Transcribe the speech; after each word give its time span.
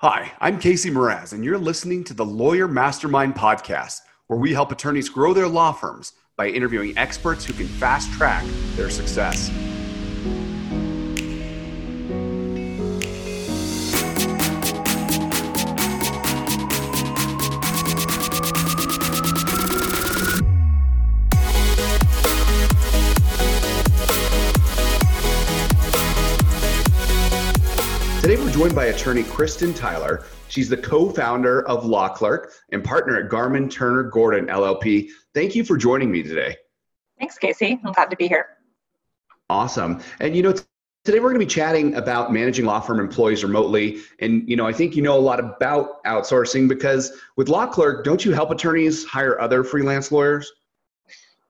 Hi, 0.00 0.30
I'm 0.42 0.58
Casey 0.58 0.90
Meraz, 0.90 1.32
and 1.32 1.42
you're 1.42 1.56
listening 1.56 2.04
to 2.04 2.12
the 2.12 2.22
Lawyer 2.22 2.68
Mastermind 2.68 3.34
podcast, 3.34 4.02
where 4.26 4.38
we 4.38 4.52
help 4.52 4.70
attorneys 4.70 5.08
grow 5.08 5.32
their 5.32 5.48
law 5.48 5.72
firms 5.72 6.12
by 6.36 6.48
interviewing 6.48 6.92
experts 6.98 7.46
who 7.46 7.54
can 7.54 7.66
fast 7.66 8.12
track 8.12 8.44
their 8.74 8.90
success. 8.90 9.50
Attorney 28.96 29.24
Kristen 29.24 29.74
Tyler. 29.74 30.24
She's 30.48 30.70
the 30.70 30.76
co 30.76 31.10
founder 31.10 31.68
of 31.68 31.84
Law 31.84 32.08
Clerk 32.08 32.54
and 32.72 32.82
partner 32.82 33.20
at 33.20 33.28
Garman 33.28 33.68
Turner 33.68 34.04
Gordon 34.04 34.46
LLP. 34.46 35.10
Thank 35.34 35.54
you 35.54 35.64
for 35.64 35.76
joining 35.76 36.10
me 36.10 36.22
today. 36.22 36.56
Thanks, 37.18 37.36
Casey. 37.36 37.78
I'm 37.84 37.92
glad 37.92 38.08
to 38.10 38.16
be 38.16 38.26
here. 38.26 38.46
Awesome. 39.50 40.00
And 40.18 40.34
you 40.34 40.42
know, 40.42 40.54
today 41.04 41.20
we're 41.20 41.28
going 41.28 41.40
to 41.40 41.46
be 41.46 41.46
chatting 41.46 41.94
about 41.94 42.32
managing 42.32 42.64
law 42.64 42.80
firm 42.80 42.98
employees 42.98 43.44
remotely. 43.44 43.98
And 44.20 44.48
you 44.48 44.56
know, 44.56 44.66
I 44.66 44.72
think 44.72 44.96
you 44.96 45.02
know 45.02 45.18
a 45.18 45.20
lot 45.20 45.40
about 45.40 46.02
outsourcing 46.04 46.66
because 46.66 47.12
with 47.36 47.50
Law 47.50 47.66
Clerk, 47.66 48.02
don't 48.02 48.24
you 48.24 48.32
help 48.32 48.50
attorneys 48.50 49.04
hire 49.04 49.38
other 49.38 49.62
freelance 49.62 50.10
lawyers? 50.10 50.50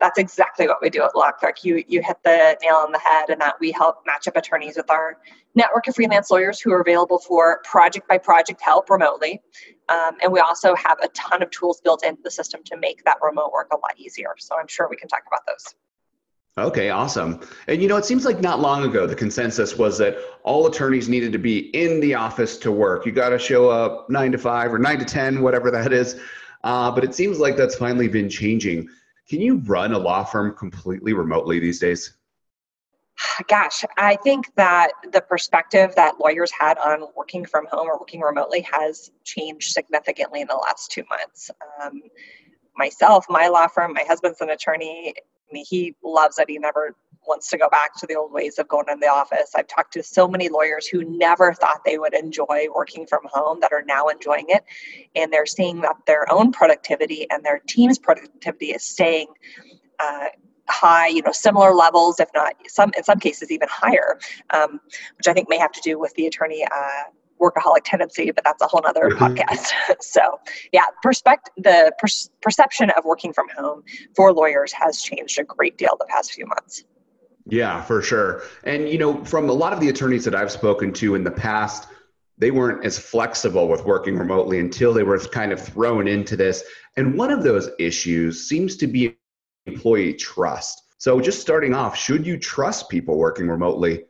That's 0.00 0.18
exactly 0.18 0.66
what 0.68 0.78
we 0.82 0.90
do 0.90 1.02
at 1.02 1.12
Clerk. 1.12 1.64
You 1.64 1.82
you 1.88 2.02
hit 2.02 2.18
the 2.22 2.56
nail 2.62 2.76
on 2.76 2.92
the 2.92 2.98
head, 2.98 3.30
and 3.30 3.40
that 3.40 3.54
we 3.60 3.72
help 3.72 4.04
match 4.06 4.28
up 4.28 4.36
attorneys 4.36 4.76
with 4.76 4.90
our 4.90 5.18
network 5.54 5.88
of 5.88 5.94
freelance 5.94 6.30
lawyers 6.30 6.60
who 6.60 6.72
are 6.72 6.80
available 6.80 7.18
for 7.18 7.60
project 7.64 8.06
by 8.08 8.18
project 8.18 8.60
help 8.60 8.90
remotely. 8.90 9.40
Um, 9.88 10.16
and 10.22 10.32
we 10.32 10.40
also 10.40 10.74
have 10.74 10.98
a 11.02 11.08
ton 11.08 11.42
of 11.42 11.50
tools 11.50 11.80
built 11.80 12.04
into 12.04 12.20
the 12.22 12.30
system 12.30 12.62
to 12.64 12.76
make 12.76 13.04
that 13.04 13.16
remote 13.22 13.52
work 13.52 13.68
a 13.72 13.76
lot 13.76 13.94
easier. 13.96 14.34
So 14.38 14.56
I'm 14.58 14.66
sure 14.66 14.88
we 14.88 14.96
can 14.96 15.08
talk 15.08 15.22
about 15.26 15.40
those. 15.46 15.74
Okay, 16.58 16.88
awesome. 16.88 17.40
And 17.68 17.82
you 17.82 17.88
know, 17.88 17.96
it 17.96 18.06
seems 18.06 18.24
like 18.24 18.40
not 18.40 18.60
long 18.60 18.82
ago 18.84 19.06
the 19.06 19.14
consensus 19.14 19.76
was 19.76 19.98
that 19.98 20.16
all 20.42 20.66
attorneys 20.66 21.08
needed 21.08 21.32
to 21.32 21.38
be 21.38 21.68
in 21.76 22.00
the 22.00 22.14
office 22.14 22.56
to 22.58 22.72
work. 22.72 23.04
You 23.04 23.12
got 23.12 23.28
to 23.30 23.38
show 23.38 23.68
up 23.68 24.08
nine 24.08 24.32
to 24.32 24.38
five 24.38 24.72
or 24.72 24.78
nine 24.78 24.98
to 24.98 25.04
10, 25.04 25.42
whatever 25.42 25.70
that 25.70 25.92
is. 25.92 26.18
Uh, 26.64 26.90
but 26.90 27.04
it 27.04 27.14
seems 27.14 27.38
like 27.38 27.56
that's 27.56 27.76
finally 27.76 28.08
been 28.08 28.28
changing. 28.28 28.88
Can 29.28 29.40
you 29.40 29.56
run 29.56 29.92
a 29.92 29.98
law 29.98 30.24
firm 30.24 30.54
completely 30.56 31.12
remotely 31.12 31.58
these 31.58 31.80
days? 31.80 32.16
Gosh, 33.48 33.84
I 33.96 34.16
think 34.16 34.54
that 34.56 34.90
the 35.12 35.22
perspective 35.22 35.94
that 35.96 36.20
lawyers 36.20 36.50
had 36.50 36.76
on 36.78 37.06
working 37.16 37.44
from 37.44 37.66
home 37.66 37.88
or 37.88 37.98
working 37.98 38.20
remotely 38.20 38.66
has 38.70 39.10
changed 39.24 39.72
significantly 39.72 40.42
in 40.42 40.48
the 40.48 40.54
last 40.54 40.90
two 40.90 41.02
months. 41.08 41.50
Um, 41.82 42.02
myself, 42.76 43.24
my 43.28 43.48
law 43.48 43.68
firm, 43.68 43.94
my 43.94 44.04
husband's 44.06 44.40
an 44.42 44.50
attorney. 44.50 45.14
I 45.16 45.52
mean, 45.52 45.64
he 45.66 45.94
loves 46.04 46.38
it. 46.38 46.50
He 46.50 46.58
never 46.58 46.94
wants 47.26 47.48
to 47.50 47.58
go 47.58 47.68
back 47.68 47.94
to 47.96 48.06
the 48.06 48.14
old 48.14 48.32
ways 48.32 48.58
of 48.58 48.68
going 48.68 48.86
in 48.90 49.00
the 49.00 49.08
office. 49.08 49.52
I've 49.54 49.68
talked 49.68 49.92
to 49.94 50.02
so 50.02 50.28
many 50.28 50.48
lawyers 50.48 50.86
who 50.86 51.04
never 51.04 51.52
thought 51.52 51.82
they 51.84 51.98
would 51.98 52.14
enjoy 52.14 52.66
working 52.74 53.06
from 53.06 53.22
home 53.24 53.60
that 53.60 53.72
are 53.72 53.84
now 53.86 54.08
enjoying 54.08 54.46
it. 54.48 54.64
And 55.14 55.32
they're 55.32 55.46
seeing 55.46 55.80
that 55.82 55.96
their 56.06 56.30
own 56.32 56.52
productivity 56.52 57.26
and 57.30 57.44
their 57.44 57.60
team's 57.66 57.98
productivity 57.98 58.66
is 58.66 58.84
staying 58.84 59.28
uh, 59.98 60.26
high, 60.68 61.08
you 61.08 61.22
know, 61.22 61.32
similar 61.32 61.74
levels, 61.74 62.20
if 62.20 62.28
not 62.34 62.54
some 62.66 62.92
in 62.96 63.04
some 63.04 63.18
cases 63.18 63.50
even 63.50 63.68
higher, 63.70 64.18
um, 64.50 64.80
which 65.16 65.28
I 65.28 65.32
think 65.32 65.48
may 65.48 65.58
have 65.58 65.72
to 65.72 65.80
do 65.82 65.98
with 65.98 66.14
the 66.14 66.26
attorney 66.26 66.64
uh, 66.64 67.02
workaholic 67.40 67.84
tendency, 67.84 68.30
but 68.30 68.44
that's 68.44 68.62
a 68.62 68.66
whole 68.66 68.82
other 68.86 69.10
mm-hmm. 69.10 69.24
podcast. 69.24 69.70
so, 70.00 70.40
yeah, 70.72 70.84
perspect 71.02 71.50
the 71.56 71.92
per- 71.98 72.30
perception 72.40 72.90
of 72.90 73.04
working 73.04 73.32
from 73.32 73.46
home 73.56 73.82
for 74.14 74.32
lawyers 74.32 74.72
has 74.72 75.00
changed 75.00 75.38
a 75.38 75.44
great 75.44 75.76
deal 75.78 75.96
the 75.98 76.06
past 76.06 76.32
few 76.32 76.46
months. 76.46 76.84
Yeah, 77.48 77.82
for 77.82 78.02
sure. 78.02 78.42
And 78.64 78.88
you 78.88 78.98
know, 78.98 79.24
from 79.24 79.48
a 79.48 79.52
lot 79.52 79.72
of 79.72 79.80
the 79.80 79.88
attorneys 79.88 80.24
that 80.24 80.34
I've 80.34 80.50
spoken 80.50 80.92
to 80.94 81.14
in 81.14 81.22
the 81.24 81.30
past, 81.30 81.88
they 82.38 82.50
weren't 82.50 82.84
as 82.84 82.98
flexible 82.98 83.68
with 83.68 83.84
working 83.84 84.18
remotely 84.18 84.58
until 84.58 84.92
they 84.92 85.04
were 85.04 85.18
kind 85.18 85.52
of 85.52 85.60
thrown 85.60 86.08
into 86.08 86.36
this. 86.36 86.64
And 86.96 87.16
one 87.16 87.30
of 87.30 87.42
those 87.42 87.70
issues 87.78 88.46
seems 88.46 88.76
to 88.78 88.86
be 88.86 89.16
employee 89.66 90.14
trust. 90.14 90.82
So, 90.98 91.20
just 91.20 91.40
starting 91.40 91.74
off, 91.74 91.96
should 91.96 92.26
you 92.26 92.38
trust 92.38 92.88
people 92.88 93.16
working 93.16 93.48
remotely? 93.48 94.04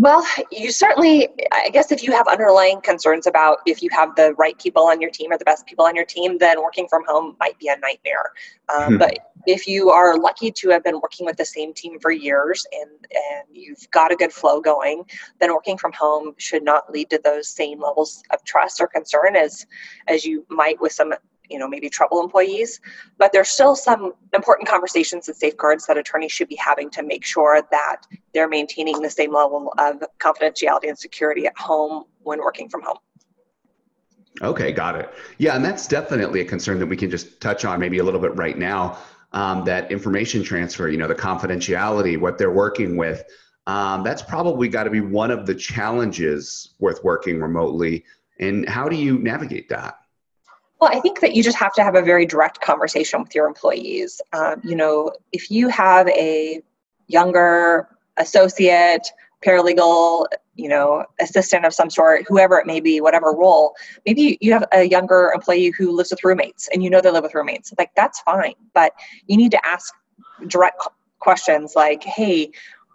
Well, 0.00 0.26
you 0.50 0.72
certainly, 0.72 1.28
I 1.52 1.68
guess, 1.68 1.92
if 1.92 2.02
you 2.02 2.10
have 2.12 2.26
underlying 2.26 2.80
concerns 2.80 3.26
about 3.26 3.58
if 3.66 3.82
you 3.82 3.90
have 3.92 4.16
the 4.16 4.32
right 4.38 4.58
people 4.58 4.84
on 4.84 4.98
your 4.98 5.10
team 5.10 5.30
or 5.30 5.36
the 5.36 5.44
best 5.44 5.66
people 5.66 5.84
on 5.84 5.94
your 5.94 6.06
team, 6.06 6.38
then 6.38 6.62
working 6.62 6.88
from 6.88 7.04
home 7.06 7.36
might 7.38 7.58
be 7.58 7.68
a 7.68 7.76
nightmare. 7.80 8.32
Um, 8.74 8.94
hmm. 8.94 8.96
But 8.96 9.18
if 9.46 9.68
you 9.68 9.90
are 9.90 10.16
lucky 10.16 10.50
to 10.52 10.70
have 10.70 10.82
been 10.84 11.00
working 11.02 11.26
with 11.26 11.36
the 11.36 11.44
same 11.44 11.74
team 11.74 12.00
for 12.00 12.10
years 12.10 12.66
and, 12.72 12.90
and 12.90 13.44
you've 13.52 13.90
got 13.90 14.10
a 14.10 14.16
good 14.16 14.32
flow 14.32 14.62
going, 14.62 15.04
then 15.38 15.52
working 15.52 15.76
from 15.76 15.92
home 15.92 16.32
should 16.38 16.64
not 16.64 16.90
lead 16.90 17.10
to 17.10 17.20
those 17.22 17.50
same 17.50 17.82
levels 17.82 18.22
of 18.30 18.42
trust 18.44 18.80
or 18.80 18.86
concern 18.86 19.36
as, 19.36 19.66
as 20.08 20.24
you 20.24 20.46
might 20.48 20.80
with 20.80 20.92
some 20.92 21.12
you 21.50 21.58
know 21.58 21.68
maybe 21.68 21.90
trouble 21.90 22.22
employees 22.22 22.80
but 23.18 23.32
there's 23.32 23.48
still 23.48 23.74
some 23.74 24.12
important 24.34 24.68
conversations 24.68 25.28
and 25.28 25.36
safeguards 25.36 25.86
that 25.86 25.98
attorneys 25.98 26.32
should 26.32 26.48
be 26.48 26.56
having 26.56 26.88
to 26.90 27.02
make 27.02 27.24
sure 27.24 27.60
that 27.70 28.02
they're 28.32 28.48
maintaining 28.48 29.00
the 29.02 29.10
same 29.10 29.34
level 29.34 29.72
of 29.78 30.02
confidentiality 30.18 30.88
and 30.88 30.98
security 30.98 31.46
at 31.46 31.58
home 31.58 32.04
when 32.22 32.38
working 32.38 32.68
from 32.68 32.82
home. 32.82 32.98
Okay 34.42 34.72
got 34.72 34.94
it. 34.94 35.12
Yeah 35.38 35.56
and 35.56 35.64
that's 35.64 35.86
definitely 35.86 36.40
a 36.40 36.44
concern 36.44 36.78
that 36.78 36.86
we 36.86 36.96
can 36.96 37.10
just 37.10 37.40
touch 37.40 37.64
on 37.64 37.80
maybe 37.80 37.98
a 37.98 38.04
little 38.04 38.20
bit 38.20 38.34
right 38.36 38.56
now 38.56 38.98
um, 39.32 39.64
that 39.64 39.90
information 39.92 40.42
transfer 40.42 40.88
you 40.88 40.96
know 40.96 41.08
the 41.08 41.14
confidentiality 41.14 42.18
what 42.18 42.38
they're 42.38 42.52
working 42.52 42.96
with. 42.96 43.24
Um, 43.66 44.02
that's 44.02 44.22
probably 44.22 44.68
got 44.68 44.84
to 44.84 44.90
be 44.90 45.00
one 45.00 45.30
of 45.30 45.46
the 45.46 45.54
challenges 45.54 46.74
with 46.78 47.04
working 47.04 47.40
remotely. 47.40 48.04
And 48.40 48.66
how 48.68 48.88
do 48.88 48.96
you 48.96 49.18
navigate 49.18 49.68
that 49.68 49.99
well, 50.80 50.90
I 50.90 51.00
think 51.00 51.20
that 51.20 51.34
you 51.34 51.42
just 51.42 51.58
have 51.58 51.74
to 51.74 51.84
have 51.84 51.94
a 51.94 52.02
very 52.02 52.24
direct 52.24 52.60
conversation 52.60 53.20
with 53.22 53.34
your 53.34 53.46
employees. 53.46 54.20
Um, 54.32 54.60
you 54.64 54.74
know, 54.74 55.12
if 55.32 55.50
you 55.50 55.68
have 55.68 56.08
a 56.08 56.62
younger 57.06 57.88
associate, 58.16 59.06
paralegal, 59.44 60.26
you 60.54 60.68
know, 60.68 61.04
assistant 61.20 61.64
of 61.64 61.74
some 61.74 61.90
sort, 61.90 62.24
whoever 62.28 62.58
it 62.58 62.66
may 62.66 62.80
be, 62.80 63.00
whatever 63.00 63.32
role, 63.32 63.74
maybe 64.06 64.38
you 64.40 64.52
have 64.52 64.64
a 64.72 64.84
younger 64.84 65.32
employee 65.34 65.72
who 65.76 65.92
lives 65.92 66.10
with 66.10 66.24
roommates 66.24 66.68
and 66.72 66.82
you 66.82 66.90
know 66.90 67.00
they 67.00 67.10
live 67.10 67.24
with 67.24 67.34
roommates. 67.34 67.72
Like, 67.78 67.90
that's 67.94 68.20
fine. 68.20 68.54
But 68.74 68.92
you 69.26 69.36
need 69.36 69.50
to 69.50 69.66
ask 69.66 69.92
direct 70.46 70.80
questions 71.18 71.74
like, 71.76 72.02
hey, 72.04 72.50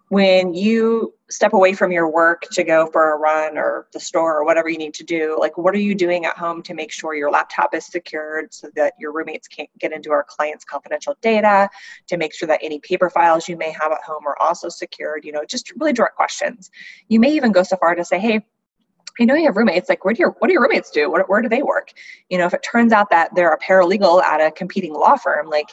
when 0.09 0.53
you 0.53 1.13
step 1.29 1.53
away 1.53 1.73
from 1.73 1.91
your 1.91 2.09
work 2.11 2.43
to 2.51 2.63
go 2.63 2.85
for 2.87 3.13
a 3.13 3.17
run 3.17 3.57
or 3.57 3.87
the 3.91 3.99
store 3.99 4.37
or 4.37 4.45
whatever 4.45 4.69
you 4.69 4.77
need 4.77 4.93
to 4.93 5.03
do 5.03 5.35
like 5.39 5.57
what 5.57 5.73
are 5.73 5.79
you 5.79 5.95
doing 5.95 6.25
at 6.25 6.37
home 6.37 6.61
to 6.61 6.75
make 6.75 6.91
sure 6.91 7.15
your 7.15 7.31
laptop 7.31 7.73
is 7.73 7.85
secured 7.87 8.53
so 8.53 8.69
that 8.75 8.93
your 8.99 9.11
roommates 9.11 9.47
can't 9.47 9.69
get 9.79 9.91
into 9.91 10.11
our 10.11 10.23
clients 10.23 10.63
confidential 10.63 11.15
data 11.21 11.67
to 12.07 12.17
make 12.17 12.33
sure 12.33 12.47
that 12.47 12.59
any 12.61 12.79
paper 12.81 13.09
files 13.09 13.49
you 13.49 13.57
may 13.57 13.71
have 13.71 13.91
at 13.91 14.03
home 14.03 14.25
are 14.27 14.37
also 14.39 14.69
secured 14.69 15.25
you 15.25 15.31
know 15.31 15.43
just 15.43 15.73
really 15.77 15.93
direct 15.93 16.15
questions 16.15 16.69
you 17.07 17.19
may 17.19 17.31
even 17.31 17.51
go 17.51 17.63
so 17.63 17.75
far 17.77 17.95
to 17.95 18.05
say 18.05 18.19
hey 18.19 18.45
I 19.17 19.23
know 19.23 19.35
you 19.35 19.45
have 19.45 19.55
roommates. 19.55 19.87
Like, 19.87 20.03
where 20.03 20.13
do 20.13 20.19
your 20.19 20.35
what 20.39 20.47
do 20.47 20.53
your 20.53 20.61
roommates 20.61 20.91
do? 20.91 21.09
Where, 21.09 21.23
where 21.23 21.41
do 21.41 21.47
they 21.47 21.63
work? 21.63 21.93
You 22.29 22.37
know, 22.37 22.47
if 22.47 22.53
it 22.53 22.63
turns 22.63 22.91
out 22.91 23.09
that 23.11 23.33
they're 23.33 23.53
a 23.53 23.57
paralegal 23.57 24.21
at 24.21 24.41
a 24.41 24.51
competing 24.51 24.93
law 24.93 25.15
firm, 25.15 25.47
like, 25.47 25.69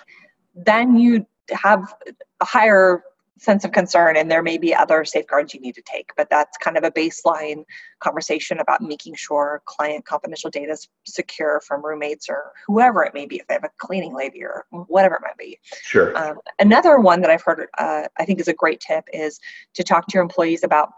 then 0.54 0.96
you 0.96 1.26
have 1.50 1.92
a 2.40 2.44
higher 2.44 3.02
sense 3.42 3.64
of 3.64 3.72
concern 3.72 4.16
and 4.16 4.30
there 4.30 4.42
may 4.42 4.56
be 4.56 4.74
other 4.74 5.04
safeguards 5.04 5.52
you 5.52 5.60
need 5.60 5.74
to 5.74 5.82
take 5.82 6.10
but 6.16 6.28
that's 6.30 6.56
kind 6.58 6.76
of 6.76 6.84
a 6.84 6.90
baseline 6.90 7.64
conversation 8.00 8.60
about 8.60 8.80
making 8.80 9.14
sure 9.14 9.62
client 9.66 10.04
confidential 10.04 10.50
data 10.50 10.72
is 10.72 10.88
secure 11.04 11.60
from 11.66 11.84
roommates 11.84 12.28
or 12.28 12.52
whoever 12.66 13.02
it 13.02 13.12
may 13.14 13.26
be 13.26 13.36
if 13.36 13.46
they 13.48 13.54
have 13.54 13.64
a 13.64 13.70
cleaning 13.78 14.14
lady 14.14 14.44
or 14.44 14.64
whatever 14.70 15.16
it 15.16 15.22
might 15.22 15.36
be 15.36 15.58
sure 15.82 16.16
um, 16.16 16.36
another 16.58 16.98
one 16.98 17.20
that 17.20 17.30
i've 17.30 17.42
heard 17.42 17.66
uh, 17.78 18.02
i 18.18 18.24
think 18.24 18.38
is 18.40 18.48
a 18.48 18.54
great 18.54 18.80
tip 18.80 19.04
is 19.12 19.40
to 19.74 19.82
talk 19.82 20.06
to 20.06 20.14
your 20.14 20.22
employees 20.22 20.62
about 20.62 20.90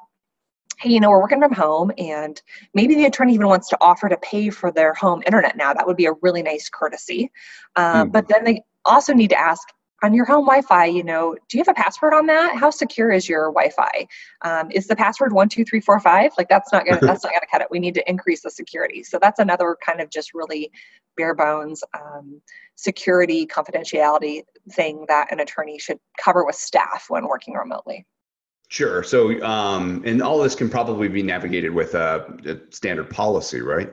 hey, 0.81 0.91
you 0.91 1.01
know, 1.01 1.11
we're 1.11 1.21
working 1.21 1.41
from 1.41 1.53
home 1.53 1.93
and 1.99 2.43
maybe 2.75 2.95
the 2.95 3.05
attorney 3.05 3.33
even 3.35 3.47
wants 3.47 3.69
to 3.69 3.79
offer 3.81 4.09
to 4.09 4.17
pay 4.17 4.51
for 4.51 4.73
their 4.73 4.93
home 4.95 5.23
internet 5.27 5.57
now. 5.57 5.73
That 5.73 5.87
would 5.87 5.97
be 5.97 6.07
a 6.07 6.13
really 6.21 6.43
nice 6.43 6.69
courtesy. 6.69 7.31
Uh, 7.77 8.05
mm. 8.05 8.13
But 8.13 8.29
then 8.29 8.45
they 8.45 8.63
also 8.85 9.13
need 9.15 9.31
to 9.31 9.39
ask, 9.39 9.69
on 10.03 10.13
your 10.13 10.25
home 10.25 10.45
Wi-Fi, 10.45 10.87
you 10.87 11.03
know, 11.03 11.37
do 11.49 11.57
you 11.57 11.65
have 11.65 11.75
a 11.75 11.81
password 11.81 12.13
on 12.13 12.27
that? 12.27 12.57
How 12.57 12.71
secure 12.71 13.11
is 13.11 13.29
your 13.29 13.53
Wi-Fi? 13.53 14.07
Um, 14.43 14.71
is 14.71 14.87
the 14.87 14.97
password 14.97 15.33
one 15.33 15.49
two 15.49 15.65
three 15.65 15.81
four 15.81 15.99
five? 16.01 16.33
Like 16.37 16.49
that's 16.49 16.73
not 16.73 16.85
gonna 16.85 17.01
that's 17.01 17.25
not 17.25 17.33
gonna 17.33 17.47
cut 17.51 17.63
it. 17.63 17.69
We 17.71 17.79
need 17.79 17.95
to 17.95 18.11
increase 18.11 18.43
the 18.43 18.51
security. 18.51 19.03
So 19.03 19.19
that's 19.21 19.39
another 19.39 19.77
kind 19.85 20.01
of 20.01 20.11
just 20.11 20.35
really 20.35 20.71
bare 21.17 21.35
bones 21.35 21.83
um, 21.95 22.41
security 22.75 23.47
confidentiality 23.47 24.43
thing 24.73 25.05
that 25.09 25.33
an 25.33 25.41
attorney 25.41 25.79
should 25.79 25.99
cover 26.23 26.45
with 26.45 26.57
staff 26.57 27.07
when 27.09 27.27
working 27.27 27.55
remotely. 27.55 28.05
Sure. 28.69 29.03
So, 29.03 29.41
um, 29.43 30.03
and 30.05 30.21
all 30.23 30.43
this 30.43 30.55
can 30.55 30.69
probably 30.69 31.09
be 31.09 31.23
navigated 31.23 31.73
with 31.73 31.95
a, 31.95 32.27
a 32.45 32.75
standard 32.75 33.11
policy, 33.11 33.61
right? 33.61 33.93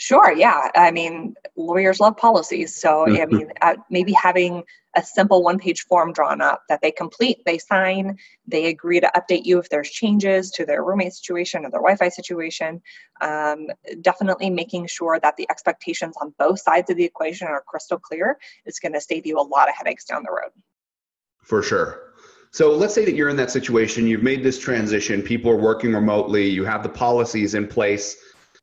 Sure. 0.00 0.30
Yeah. 0.30 0.70
I 0.76 0.92
mean, 0.92 1.34
lawyers 1.56 1.98
love 1.98 2.16
policies. 2.16 2.72
So, 2.72 3.04
I 3.04 3.10
mm-hmm. 3.10 3.36
mean, 3.36 3.52
uh, 3.62 3.74
maybe 3.90 4.12
having 4.12 4.62
a 4.94 5.02
simple 5.02 5.42
one 5.42 5.58
page 5.58 5.86
form 5.88 6.12
drawn 6.12 6.40
up 6.40 6.62
that 6.68 6.80
they 6.82 6.92
complete, 6.92 7.38
they 7.44 7.58
sign, 7.58 8.16
they 8.46 8.66
agree 8.66 9.00
to 9.00 9.10
update 9.16 9.44
you 9.44 9.58
if 9.58 9.68
there's 9.70 9.90
changes 9.90 10.52
to 10.52 10.64
their 10.64 10.84
roommate 10.84 11.14
situation 11.14 11.64
or 11.64 11.70
their 11.70 11.80
Wi 11.80 11.96
Fi 11.96 12.10
situation. 12.10 12.80
Um, 13.20 13.66
definitely 14.00 14.50
making 14.50 14.86
sure 14.86 15.18
that 15.20 15.36
the 15.36 15.48
expectations 15.50 16.14
on 16.20 16.32
both 16.38 16.60
sides 16.60 16.88
of 16.90 16.96
the 16.96 17.04
equation 17.04 17.48
are 17.48 17.64
crystal 17.66 17.98
clear 17.98 18.38
is 18.66 18.78
going 18.78 18.92
to 18.92 19.00
save 19.00 19.26
you 19.26 19.36
a 19.36 19.42
lot 19.42 19.68
of 19.68 19.74
headaches 19.74 20.04
down 20.04 20.22
the 20.22 20.30
road. 20.30 20.52
For 21.42 21.60
sure. 21.60 22.12
So 22.52 22.72
let's 22.72 22.94
say 22.94 23.04
that 23.04 23.16
you're 23.16 23.30
in 23.30 23.36
that 23.38 23.50
situation, 23.50 24.06
you've 24.06 24.22
made 24.22 24.44
this 24.44 24.60
transition, 24.60 25.22
people 25.22 25.50
are 25.50 25.56
working 25.56 25.92
remotely, 25.92 26.48
you 26.48 26.64
have 26.64 26.84
the 26.84 26.88
policies 26.88 27.54
in 27.54 27.66
place 27.66 28.16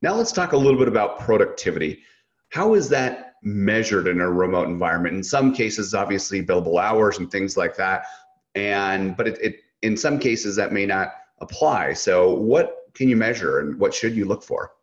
now 0.06 0.14
let's 0.14 0.32
talk 0.32 0.54
a 0.54 0.58
little 0.58 0.78
bit 0.78 0.88
about 0.88 1.20
productivity. 1.20 2.04
How 2.50 2.76
is 2.76 2.88
that 2.90 3.34
measured 3.42 4.08
in 4.08 4.22
a 4.22 4.30
remote 4.30 4.68
environment? 4.68 5.16
In 5.16 5.24
some 5.24 5.52
cases, 5.52 5.96
obviously 5.96 6.46
billable 6.46 6.80
hours 6.80 7.18
and 7.18 7.32
things 7.32 7.58
like 7.58 7.76
that. 7.78 8.06
And 8.54 9.18
but 9.18 9.28
it, 9.28 9.40
it 9.42 9.56
in 9.82 9.98
some 9.98 10.20
cases 10.20 10.56
that 10.58 10.72
may 10.72 10.86
not 10.86 11.14
apply. 11.40 11.94
So 11.94 12.36
what 12.36 12.84
can 12.94 13.10
you 13.10 13.16
measure 13.16 13.62
and 13.62 13.80
what 13.80 13.96
should 13.96 14.16
you 14.16 14.26
look 14.26 14.44
for? 14.44 14.74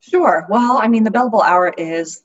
Sure. 0.00 0.46
Well, 0.48 0.78
I 0.78 0.88
mean, 0.88 1.04
the 1.04 1.10
billable 1.10 1.44
hour 1.44 1.74
is 1.76 2.22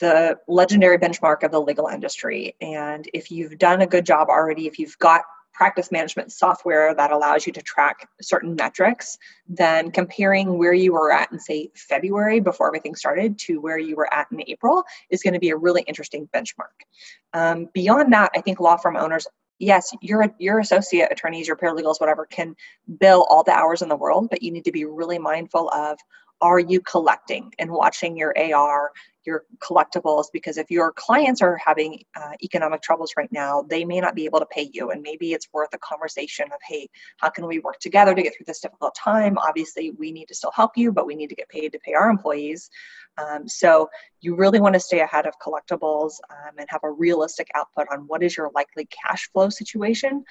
the 0.00 0.38
legendary 0.46 0.98
benchmark 0.98 1.44
of 1.44 1.50
the 1.50 1.60
legal 1.60 1.86
industry. 1.86 2.56
And 2.60 3.08
if 3.14 3.30
you've 3.30 3.56
done 3.56 3.80
a 3.80 3.86
good 3.86 4.04
job 4.04 4.28
already, 4.28 4.66
if 4.66 4.78
you've 4.78 4.98
got 4.98 5.22
practice 5.54 5.90
management 5.90 6.32
software 6.32 6.94
that 6.94 7.12
allows 7.12 7.46
you 7.46 7.52
to 7.52 7.62
track 7.62 8.08
certain 8.20 8.54
metrics, 8.54 9.16
then 9.48 9.90
comparing 9.90 10.58
where 10.58 10.74
you 10.74 10.92
were 10.92 11.12
at 11.12 11.32
in, 11.32 11.38
say, 11.38 11.70
February 11.74 12.40
before 12.40 12.66
everything 12.66 12.94
started 12.94 13.38
to 13.38 13.58
where 13.60 13.78
you 13.78 13.96
were 13.96 14.12
at 14.12 14.26
in 14.32 14.42
April 14.46 14.84
is 15.10 15.22
going 15.22 15.34
to 15.34 15.40
be 15.40 15.50
a 15.50 15.56
really 15.56 15.82
interesting 15.82 16.28
benchmark. 16.34 16.84
Um, 17.32 17.68
beyond 17.72 18.12
that, 18.12 18.30
I 18.34 18.40
think 18.40 18.60
law 18.60 18.76
firm 18.76 18.96
owners 18.96 19.26
yes, 19.58 19.92
your 20.00 20.26
your 20.38 20.58
associate 20.58 21.08
attorneys, 21.10 21.46
your 21.46 21.56
paralegals, 21.56 22.00
whatever, 22.00 22.26
can 22.26 22.56
bill 22.98 23.26
all 23.30 23.44
the 23.44 23.52
hours 23.52 23.82
in 23.82 23.88
the 23.88 23.96
world, 23.96 24.28
but 24.30 24.42
you 24.42 24.50
need 24.50 24.64
to 24.64 24.72
be 24.72 24.84
really 24.84 25.18
mindful 25.18 25.70
of 25.70 25.98
are 26.44 26.58
you 26.58 26.78
collecting 26.82 27.50
and 27.58 27.70
watching 27.70 28.18
your 28.18 28.34
AR, 28.38 28.92
your 29.24 29.44
collectibles? 29.60 30.26
Because 30.30 30.58
if 30.58 30.70
your 30.70 30.92
clients 30.92 31.40
are 31.40 31.56
having 31.56 32.04
uh, 32.14 32.32
economic 32.42 32.82
troubles 32.82 33.14
right 33.16 33.32
now 33.32 33.62
they 33.62 33.82
may 33.82 33.98
not 33.98 34.14
be 34.14 34.26
able 34.26 34.40
to 34.40 34.46
pay 34.46 34.68
you. 34.70 34.90
And 34.90 35.00
maybe 35.00 35.32
it's 35.32 35.48
worth 35.54 35.70
a 35.72 35.78
conversation 35.78 36.44
of 36.52 36.60
hey 36.68 36.90
how 37.16 37.30
can 37.30 37.46
we 37.46 37.60
work 37.60 37.80
together 37.80 38.14
to 38.14 38.22
get 38.22 38.36
through 38.36 38.44
this 38.46 38.60
difficult 38.60 38.94
time? 38.94 39.38
Obviously 39.38 39.92
we 39.92 40.12
need 40.12 40.28
to 40.28 40.34
still 40.34 40.52
help 40.54 40.72
you 40.76 40.92
but 40.92 41.06
we 41.06 41.14
need 41.14 41.30
to 41.30 41.34
get 41.34 41.48
paid 41.48 41.72
to 41.72 41.78
pay 41.78 41.94
our 41.94 42.10
employees. 42.10 42.68
Um, 43.16 43.48
so 43.48 43.88
you 44.20 44.36
really 44.36 44.60
want 44.60 44.74
to 44.74 44.80
stay 44.80 45.00
ahead 45.00 45.24
of 45.24 45.32
collectibles 45.38 46.12
um, 46.30 46.58
and 46.58 46.66
have 46.68 46.84
a 46.84 46.90
realistic 46.90 47.48
output 47.54 47.86
on 47.90 48.00
what 48.00 48.22
is 48.22 48.36
your 48.36 48.50
likely 48.54 48.86
cash 48.86 49.30
flow 49.32 49.48
situation 49.48 50.24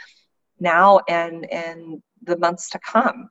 now 0.59 0.99
and 1.09 1.45
in 1.45 2.03
the 2.21 2.37
months 2.37 2.69
to 2.69 2.79
come 2.79 3.29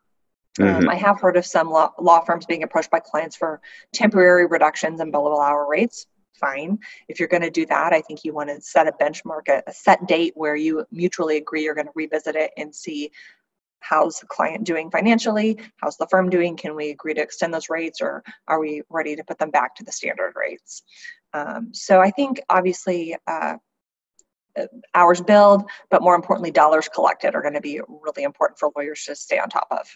mm-hmm. 0.59 0.77
Um, 0.77 0.89
I 0.89 0.95
have 0.97 1.21
heard 1.21 1.37
of 1.37 1.47
some 1.47 1.71
law, 1.71 1.93
law 1.99 2.21
firms 2.21 2.47
being 2.47 2.63
approached 2.63 2.91
by 2.91 3.01
clients 3.01 3.37
for 3.37 3.61
temporary 3.93 4.47
reductions 4.47 5.01
in 5.01 5.13
billable 5.13 5.45
hour 5.45 5.67
rates. 5.69 6.07
Fine. 6.35 6.79
If 7.09 7.21
you're 7.21 7.29
going 7.29 7.43
to 7.43 7.51
do 7.51 7.67
that, 7.67 7.93
I 7.93 8.01
think 8.01 8.25
you 8.25 8.33
want 8.35 8.51
to 8.51 8.61
set 8.61 8.89
a 8.89 8.93
benchmark, 8.93 9.49
a, 9.49 9.63
a 9.67 9.73
set 9.73 10.07
date 10.07 10.33
where 10.35 10.57
you 10.57 10.85
mutually 10.91 11.37
agree 11.37 11.63
you're 11.63 11.75
going 11.75 11.87
to 11.87 11.93
revisit 11.95 12.35
it 12.37 12.51
and 12.57 12.75
see 12.75 13.13
how's 13.83 14.21
the 14.21 14.27
client 14.27 14.65
doing 14.65 14.91
financially 14.91 15.59
how's 15.77 15.97
the 15.97 16.07
firm 16.07 16.31
doing 16.31 16.57
can 16.57 16.75
we 16.75 16.91
agree 16.91 17.13
to 17.13 17.21
extend 17.21 17.53
those 17.53 17.69
rates 17.69 18.01
or 18.01 18.23
are 18.49 18.61
we 18.61 18.83
ready 18.89 19.15
to 19.17 19.25
put 19.25 19.39
them 19.39 19.51
back 19.51 19.75
to 19.75 19.85
the 19.85 19.93
standard 19.93 20.33
rates 20.37 20.83
um, 21.35 21.75
so 21.75 22.01
i 22.01 22.11
think 22.11 22.41
obviously 22.49 23.17
uh, 23.27 23.57
hours 24.95 25.21
billed 25.21 25.65
but 25.91 26.03
more 26.03 26.15
importantly 26.15 26.51
dollars 26.51 26.89
collected 26.89 27.35
are 27.35 27.43
going 27.43 27.55
to 27.55 27.61
be 27.61 27.81
really 27.89 28.23
important 28.23 28.59
for 28.59 28.71
lawyers 28.77 29.05
to 29.05 29.15
stay 29.15 29.39
on 29.39 29.49
top 29.49 29.67
of 29.71 29.87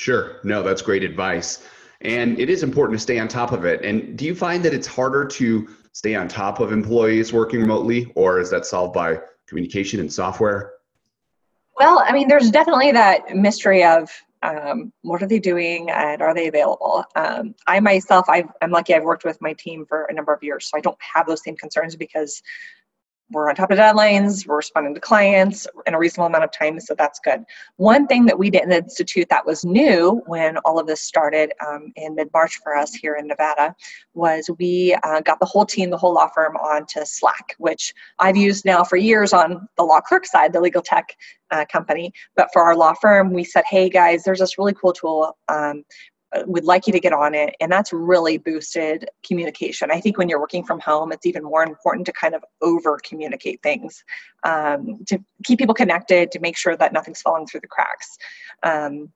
Sure. 0.00 0.40
No, 0.44 0.62
that's 0.62 0.80
great 0.80 1.04
advice. 1.04 1.62
And 2.00 2.40
it 2.40 2.48
is 2.48 2.62
important 2.62 2.98
to 2.98 3.02
stay 3.02 3.18
on 3.18 3.28
top 3.28 3.52
of 3.52 3.66
it. 3.66 3.84
And 3.84 4.16
do 4.16 4.24
you 4.24 4.34
find 4.34 4.62
that 4.62 4.72
it's 4.72 4.86
harder 4.86 5.26
to 5.26 5.68
stay 5.92 6.14
on 6.14 6.26
top 6.26 6.58
of 6.58 6.72
employees 6.72 7.34
working 7.34 7.60
remotely, 7.60 8.10
or 8.14 8.40
is 8.40 8.48
that 8.48 8.64
solved 8.64 8.94
by 8.94 9.18
communication 9.46 10.00
and 10.00 10.10
software? 10.10 10.72
Well, 11.76 12.02
I 12.02 12.14
mean, 12.14 12.28
there's 12.28 12.50
definitely 12.50 12.92
that 12.92 13.36
mystery 13.36 13.84
of 13.84 14.10
um, 14.42 14.90
what 15.02 15.22
are 15.22 15.26
they 15.26 15.38
doing 15.38 15.90
and 15.90 16.22
are 16.22 16.32
they 16.32 16.48
available? 16.48 17.04
Um, 17.14 17.54
I 17.66 17.78
myself, 17.80 18.24
i 18.30 18.44
am 18.62 18.70
lucky 18.70 18.94
I've 18.94 19.04
worked 19.04 19.26
with 19.26 19.36
my 19.42 19.52
team 19.52 19.84
for 19.84 20.04
a 20.04 20.14
number 20.14 20.32
of 20.32 20.42
years, 20.42 20.64
so 20.70 20.78
I 20.78 20.80
don't 20.80 20.96
have 21.00 21.26
those 21.26 21.44
same 21.44 21.56
concerns 21.56 21.94
because 21.94 22.42
we're 23.30 23.48
on 23.48 23.54
top 23.54 23.70
of 23.70 23.78
deadlines, 23.78 24.46
we're 24.46 24.56
responding 24.56 24.94
to 24.94 25.00
clients 25.00 25.66
in 25.86 25.94
a 25.94 25.98
reasonable 25.98 26.26
amount 26.26 26.44
of 26.44 26.52
time, 26.52 26.80
so 26.80 26.94
that's 26.94 27.20
good. 27.20 27.44
One 27.76 28.06
thing 28.06 28.26
that 28.26 28.38
we 28.38 28.50
did 28.50 28.62
in 28.62 28.68
the 28.70 28.78
Institute 28.78 29.28
that 29.30 29.46
was 29.46 29.64
new 29.64 30.22
when 30.26 30.56
all 30.58 30.78
of 30.78 30.86
this 30.86 31.00
started 31.00 31.52
um, 31.66 31.92
in 31.96 32.14
mid 32.14 32.30
March 32.32 32.58
for 32.62 32.76
us 32.76 32.94
here 32.94 33.14
in 33.14 33.26
Nevada 33.26 33.74
was 34.14 34.50
we 34.58 34.96
uh, 35.02 35.20
got 35.20 35.38
the 35.40 35.46
whole 35.46 35.64
team, 35.64 35.90
the 35.90 35.96
whole 35.96 36.14
law 36.14 36.28
firm 36.28 36.56
onto 36.56 37.04
Slack, 37.04 37.54
which 37.58 37.94
I've 38.18 38.36
used 38.36 38.64
now 38.64 38.84
for 38.84 38.96
years 38.96 39.32
on 39.32 39.68
the 39.76 39.84
law 39.84 40.00
clerk 40.00 40.26
side, 40.26 40.52
the 40.52 40.60
legal 40.60 40.82
tech 40.82 41.16
uh, 41.50 41.64
company. 41.70 42.12
But 42.36 42.48
for 42.52 42.62
our 42.62 42.76
law 42.76 42.94
firm, 42.94 43.32
we 43.32 43.44
said, 43.44 43.64
hey 43.68 43.88
guys, 43.88 44.24
there's 44.24 44.40
this 44.40 44.58
really 44.58 44.74
cool 44.74 44.92
tool. 44.92 45.36
Um, 45.48 45.84
would 46.46 46.64
like 46.64 46.86
you 46.86 46.92
to 46.92 47.00
get 47.00 47.12
on 47.12 47.34
it 47.34 47.54
and 47.60 47.70
that's 47.70 47.92
really 47.92 48.38
boosted 48.38 49.08
communication. 49.26 49.90
I 49.90 50.00
think 50.00 50.16
when 50.16 50.28
you're 50.28 50.40
working 50.40 50.64
from 50.64 50.80
home 50.80 51.12
it's 51.12 51.26
even 51.26 51.42
more 51.42 51.62
important 51.62 52.06
to 52.06 52.12
kind 52.12 52.34
of 52.34 52.44
over 52.62 52.98
communicate 53.04 53.62
things 53.62 54.04
um, 54.44 55.00
to 55.06 55.18
keep 55.44 55.58
people 55.58 55.74
connected 55.74 56.30
to 56.32 56.40
make 56.40 56.56
sure 56.56 56.76
that 56.76 56.92
nothing's 56.92 57.20
falling 57.20 57.46
through 57.46 57.60
the 57.60 57.68
cracks. 57.68 58.16
Um, 58.62 59.12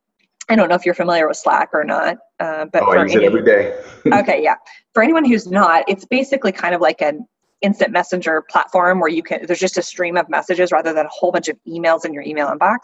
i 0.50 0.56
don't 0.56 0.68
know 0.68 0.74
if 0.74 0.84
you're 0.84 0.94
familiar 0.94 1.26
with 1.26 1.38
slack 1.38 1.70
or 1.72 1.84
not 1.84 2.18
uh, 2.38 2.66
but 2.70 2.82
oh, 2.82 2.90
I 2.90 3.02
use 3.04 3.14
it 3.14 3.22
every 3.22 3.44
day. 3.44 3.80
okay 4.12 4.42
yeah. 4.42 4.56
For 4.92 5.02
anyone 5.02 5.24
who's 5.24 5.46
not 5.46 5.84
it's 5.88 6.04
basically 6.04 6.52
kind 6.52 6.74
of 6.74 6.80
like 6.80 7.00
an 7.00 7.26
instant 7.62 7.92
messenger 7.92 8.44
platform 8.50 9.00
where 9.00 9.08
you 9.08 9.22
can 9.22 9.46
there's 9.46 9.60
just 9.60 9.78
a 9.78 9.82
stream 9.82 10.16
of 10.18 10.28
messages 10.28 10.70
rather 10.70 10.92
than 10.92 11.06
a 11.06 11.10
whole 11.10 11.32
bunch 11.32 11.48
of 11.48 11.56
emails 11.66 12.04
in 12.04 12.12
your 12.12 12.22
email 12.22 12.48
inbox 12.48 12.80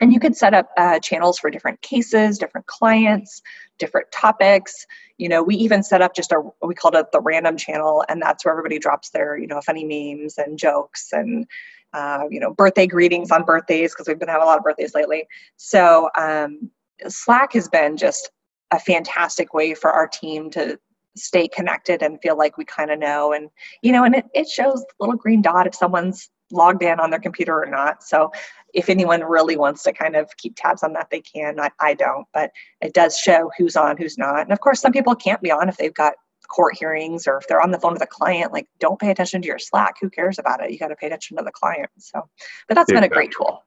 and 0.00 0.12
you 0.12 0.20
could 0.20 0.36
set 0.36 0.54
up 0.54 0.70
uh, 0.76 0.98
channels 0.98 1.38
for 1.38 1.50
different 1.50 1.80
cases, 1.82 2.38
different 2.38 2.66
clients, 2.66 3.42
different 3.78 4.10
topics. 4.12 4.86
You 5.18 5.28
know, 5.28 5.42
we 5.42 5.54
even 5.56 5.82
set 5.82 6.02
up 6.02 6.14
just 6.14 6.32
a 6.32 6.42
we 6.62 6.74
called 6.74 6.94
it 6.94 7.12
the 7.12 7.20
random 7.20 7.56
channel, 7.56 8.04
and 8.08 8.20
that's 8.20 8.44
where 8.44 8.52
everybody 8.52 8.78
drops 8.78 9.10
their 9.10 9.36
you 9.36 9.46
know 9.46 9.60
funny 9.60 9.84
memes 9.84 10.38
and 10.38 10.58
jokes 10.58 11.08
and 11.12 11.46
uh, 11.92 12.24
you 12.30 12.40
know 12.40 12.52
birthday 12.54 12.86
greetings 12.86 13.30
on 13.30 13.44
birthdays 13.44 13.92
because 13.92 14.08
we've 14.08 14.18
been 14.18 14.28
having 14.28 14.42
a 14.42 14.46
lot 14.46 14.58
of 14.58 14.64
birthdays 14.64 14.94
lately. 14.94 15.26
So 15.56 16.10
um, 16.16 16.70
Slack 17.08 17.52
has 17.52 17.68
been 17.68 17.96
just 17.96 18.30
a 18.70 18.80
fantastic 18.80 19.52
way 19.52 19.74
for 19.74 19.90
our 19.90 20.06
team 20.08 20.50
to 20.50 20.78
stay 21.16 21.46
connected 21.48 22.02
and 22.02 22.20
feel 22.22 22.36
like 22.36 22.56
we 22.56 22.64
kind 22.64 22.90
of 22.90 22.98
know 22.98 23.32
and 23.32 23.50
you 23.82 23.92
know 23.92 24.04
and 24.04 24.14
it, 24.14 24.24
it 24.34 24.48
shows 24.48 24.80
the 24.80 24.94
little 24.98 25.16
green 25.16 25.42
dot 25.42 25.66
if 25.66 25.74
someone's 25.74 26.30
logged 26.52 26.82
in 26.82 27.00
on 27.00 27.10
their 27.10 27.20
computer 27.20 27.60
or 27.60 27.66
not. 27.66 28.02
So 28.02 28.30
if 28.74 28.88
anyone 28.88 29.22
really 29.22 29.56
wants 29.56 29.82
to 29.84 29.92
kind 29.92 30.14
of 30.14 30.28
keep 30.36 30.54
tabs 30.56 30.82
on 30.82 30.92
that, 30.92 31.08
they 31.10 31.20
can. 31.20 31.58
I, 31.58 31.70
I 31.80 31.94
don't, 31.94 32.26
but 32.32 32.50
it 32.80 32.94
does 32.94 33.18
show 33.18 33.50
who's 33.58 33.76
on, 33.76 33.96
who's 33.96 34.18
not. 34.18 34.40
And 34.40 34.52
of 34.52 34.60
course, 34.60 34.80
some 34.80 34.92
people 34.92 35.14
can't 35.14 35.40
be 35.40 35.50
on 35.50 35.68
if 35.68 35.76
they've 35.76 35.94
got 35.94 36.14
court 36.48 36.76
hearings 36.76 37.26
or 37.26 37.38
if 37.38 37.48
they're 37.48 37.62
on 37.62 37.70
the 37.70 37.78
phone 37.78 37.94
with 37.94 38.02
a 38.02 38.06
client. 38.06 38.52
Like, 38.52 38.68
don't 38.78 39.00
pay 39.00 39.10
attention 39.10 39.42
to 39.42 39.48
your 39.48 39.58
Slack. 39.58 39.96
Who 40.00 40.10
cares 40.10 40.38
about 40.38 40.62
it? 40.62 40.70
You 40.70 40.78
got 40.78 40.88
to 40.88 40.96
pay 40.96 41.06
attention 41.06 41.36
to 41.38 41.42
the 41.42 41.52
client. 41.52 41.90
So, 41.98 42.28
but 42.68 42.74
that's 42.74 42.92
been 42.92 43.04
a 43.04 43.08
great 43.08 43.32
tool. 43.32 43.64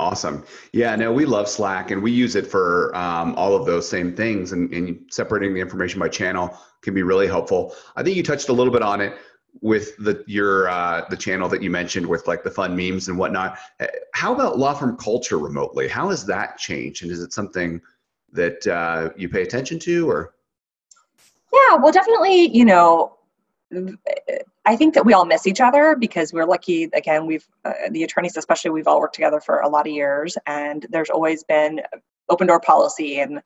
Awesome. 0.00 0.44
Yeah, 0.72 0.96
no, 0.96 1.12
we 1.12 1.24
love 1.24 1.48
Slack 1.48 1.92
and 1.92 2.02
we 2.02 2.10
use 2.10 2.34
it 2.34 2.46
for 2.46 2.94
um, 2.96 3.34
all 3.36 3.54
of 3.54 3.64
those 3.64 3.88
same 3.88 4.14
things. 4.14 4.52
And, 4.52 4.72
and 4.72 5.00
separating 5.08 5.54
the 5.54 5.60
information 5.60 6.00
by 6.00 6.08
channel 6.08 6.58
can 6.82 6.94
be 6.94 7.02
really 7.02 7.28
helpful. 7.28 7.74
I 7.94 8.02
think 8.02 8.16
you 8.16 8.22
touched 8.22 8.48
a 8.48 8.52
little 8.52 8.72
bit 8.72 8.82
on 8.82 9.00
it 9.00 9.16
with 9.60 9.96
the 9.98 10.24
your 10.26 10.68
uh, 10.68 11.04
the 11.10 11.16
channel 11.16 11.48
that 11.48 11.62
you 11.62 11.70
mentioned 11.70 12.06
with 12.06 12.26
like 12.26 12.42
the 12.42 12.50
fun 12.50 12.76
memes 12.76 13.08
and 13.08 13.16
whatnot. 13.16 13.58
Eh, 13.80 13.86
how 14.12 14.34
about 14.34 14.58
law 14.58 14.74
firm 14.74 14.96
culture 14.96 15.38
remotely? 15.38 15.88
How 15.88 16.10
has 16.10 16.26
that 16.26 16.58
changed, 16.58 17.02
and 17.02 17.12
is 17.12 17.20
it 17.20 17.32
something 17.32 17.80
that 18.32 18.66
uh, 18.66 19.10
you 19.16 19.28
pay 19.28 19.42
attention 19.42 19.78
to, 19.80 20.10
or? 20.10 20.34
Yeah, 21.52 21.76
well, 21.76 21.92
definitely. 21.92 22.48
You 22.56 22.64
know, 22.64 23.16
I 24.66 24.76
think 24.76 24.94
that 24.94 25.04
we 25.04 25.12
all 25.12 25.26
miss 25.26 25.46
each 25.46 25.60
other 25.60 25.94
because 25.94 26.32
we're 26.32 26.46
lucky. 26.46 26.88
Again, 26.94 27.26
we've 27.26 27.46
uh, 27.64 27.72
the 27.90 28.02
attorneys, 28.02 28.36
especially, 28.36 28.70
we've 28.70 28.88
all 28.88 29.00
worked 29.00 29.14
together 29.14 29.40
for 29.40 29.60
a 29.60 29.68
lot 29.68 29.86
of 29.86 29.92
years, 29.92 30.36
and 30.46 30.86
there's 30.90 31.10
always 31.10 31.44
been 31.44 31.80
open 32.28 32.46
door 32.46 32.60
policy 32.60 33.20
and 33.20 33.40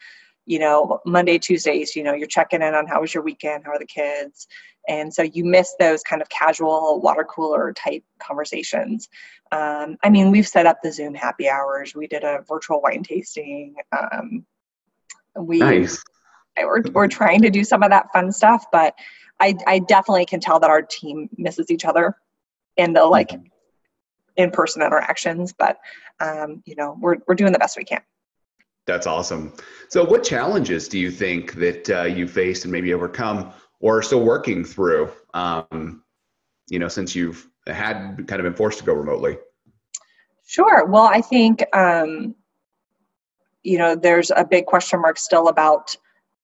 you 0.47 0.59
know 0.59 1.01
monday 1.05 1.39
tuesdays 1.39 1.95
you 1.95 2.03
know 2.03 2.15
you're 2.15 2.27
checking 2.27 2.63
in 2.63 2.75
on 2.75 2.87
how 2.87 3.01
was 3.01 3.13
your 3.13 3.23
weekend 3.23 3.65
how 3.65 3.73
are 3.73 3.79
the 3.79 3.87
kids 3.87 4.49
and 4.89 5.13
so 5.13 5.23
you 5.23 5.45
miss 5.45 5.75
those 5.79 6.03
kind 6.03 6.23
of 6.23 6.29
casual 6.31 7.01
water 7.03 7.25
cooler 7.25 7.73
type 7.73 8.03
conversations 8.19 9.09
um, 9.53 9.97
i 10.03 10.09
mean 10.09 10.31
we've 10.31 10.49
set 10.49 10.67
up 10.67 10.79
the 10.83 10.91
zoom 10.91 11.15
happy 11.15 11.49
hours 11.49 11.95
we 11.95 12.07
did 12.07 12.25
a 12.25 12.43
virtual 12.49 12.81
wine 12.81 13.03
tasting 13.03 13.75
um, 13.99 14.45
we 15.37 15.59
nice. 15.59 16.03
we're, 16.63 16.83
we're 16.93 17.09
trying 17.09 17.43
to 17.43 17.51
do 17.51 17.63
some 17.63 17.83
of 17.83 17.91
that 17.91 18.11
fun 18.13 18.33
stuff 18.33 18.65
but 18.73 18.95
I, 19.41 19.57
I 19.67 19.79
definitely 19.81 20.27
can 20.27 20.41
tell 20.41 20.59
that 20.61 20.71
our 20.71 20.83
team 20.83 21.29
misses 21.37 21.71
each 21.71 21.85
other 21.85 22.17
in 22.77 22.93
the 22.93 23.05
like 23.05 23.29
mm-hmm. 23.31 23.45
in-person 24.37 24.83
interactions 24.83 25.53
but 25.53 25.79
um, 26.21 26.63
you 26.67 26.75
know 26.77 26.97
we're, 27.01 27.17
we're 27.27 27.35
doing 27.35 27.53
the 27.53 27.59
best 27.59 27.77
we 27.77 27.85
can. 27.85 28.01
That's 28.87 29.07
awesome. 29.07 29.53
So 29.91 30.03
what 30.03 30.25
challenges 30.25 30.89
do 30.89 30.99
you 30.99 31.11
think 31.11 31.53
that 31.55 31.91
uh, 31.91 32.05
you 32.05 32.27
faced 32.27 32.65
and 32.65 32.73
maybe 32.73 32.95
overcome 32.95 33.53
or 33.81 33.99
are 33.99 34.03
still 34.03 34.23
working 34.25 34.65
through 34.65 35.11
um, 35.35 36.03
you 36.69 36.79
know 36.79 36.89
since 36.89 37.15
you've 37.15 37.49
had 37.67 38.27
kind 38.27 38.41
of 38.41 38.45
been 38.45 38.55
forced 38.55 38.79
to 38.79 38.85
go 38.85 38.95
remotely? 38.95 39.39
Sure. 40.47 40.87
Well 40.87 41.05
i 41.05 41.21
think 41.21 41.65
um, 41.77 42.35
you 43.63 43.79
know 43.79 43.95
there's 43.95 44.31
a 44.35 44.45
big 44.45 44.67
question 44.67 45.01
mark 45.01 45.19
still 45.19 45.49
about 45.49 45.95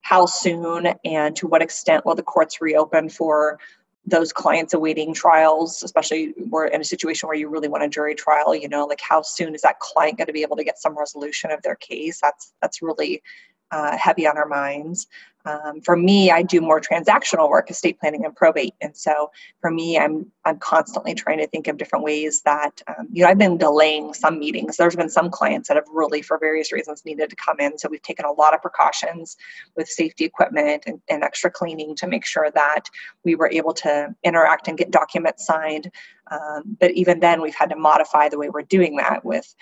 how 0.05 0.27
soon 0.27 0.87
and 1.07 1.35
to 1.35 1.47
what 1.47 1.63
extent 1.63 2.05
will 2.05 2.15
the 2.15 2.23
courts 2.23 2.61
reopen 2.61 3.09
for 3.09 3.59
those 4.07 4.35
clients 4.35 4.75
awaiting 4.75 5.15
trials, 5.15 5.83
especially 5.83 6.35
we're 6.51 6.67
in 6.67 6.83
a 6.83 6.85
situation 6.85 7.27
where 7.27 7.39
you 7.39 7.49
really 7.49 7.69
want 7.69 7.83
a 7.83 7.89
jury 7.89 8.15
trial, 8.15 8.55
you 8.55 8.69
know, 8.69 8.85
like 8.85 9.01
how 9.01 9.23
soon 9.23 9.55
is 9.55 9.63
that 9.63 9.79
client 9.79 10.19
going 10.19 10.27
to 10.27 10.33
be 10.33 10.43
able 10.43 10.57
to 10.57 10.65
get 10.65 10.79
some 10.79 10.97
resolution 10.97 11.51
of 11.51 11.63
their 11.63 11.77
case? 11.77 12.21
That's 12.21 12.53
that's 12.61 12.83
really 12.83 13.23
uh, 13.71 13.97
heavy 13.97 14.27
on 14.27 14.37
our 14.37 14.47
minds. 14.47 15.07
Um, 15.47 15.81
for 15.83 15.97
me, 15.97 16.31
I 16.31 16.43
do 16.43 16.61
more 16.61 16.81
transactional 16.81 17.51
work, 17.51 17.71
estate 17.71 18.01
planning 18.01 18.25
and 18.25 18.35
probate, 18.35 18.75
and 18.81 18.97
so 18.97 19.31
for 19.61 19.71
me, 19.71 19.99
I'm 19.99 20.31
I'm 20.47 20.59
constantly 20.59 21.15
trying 21.15 21.39
to 21.39 21.47
think 21.47 21.69
of 21.69 21.77
different 21.77 22.05
ways 22.05 22.41
that 22.43 22.81
um, 22.89 23.09
you 23.13 23.23
know 23.23 23.29
I've 23.29 23.39
been 23.39 23.59
delaying 23.59 24.15
some 24.15 24.39
meetings. 24.39 24.77
There's 24.77 24.97
been 24.97 25.11
some 25.11 25.31
clients 25.31 25.69
that 25.69 25.77
have 25.77 25.85
really, 25.93 26.23
for 26.23 26.39
various 26.39 26.73
reasons, 26.73 27.05
needed 27.05 27.29
to 27.29 27.37
come 27.37 27.61
in, 27.61 27.77
so 27.77 27.89
we've 27.91 28.03
taken 28.03 28.25
a 28.25 28.33
lot 28.33 28.55
of 28.55 28.63
precautions 28.63 29.37
with 29.77 29.87
safety 29.89 30.25
equipment 30.25 30.85
and, 30.87 31.01
and 31.11 31.23
extra 31.23 31.51
cleaning 31.51 31.95
to 31.97 32.07
make 32.07 32.25
sure 32.25 32.51
that 32.55 32.89
we 33.25 33.35
were 33.35 33.51
able 33.51 33.75
to 33.75 34.15
interact 34.25 34.69
and 34.69 34.79
get 34.79 34.91
documents 34.91 35.45
signed. 35.45 35.91
Um, 36.31 36.77
but 36.81 36.93
even 36.93 37.21
then, 37.21 37.43
we've 37.43 37.55
had 37.55 37.69
to 37.71 37.77
modify 37.77 38.31
the 38.31 38.39
way 38.39 38.49
we're 38.49 38.63
doing 38.63 38.97
that 38.97 39.25
with 39.25 39.55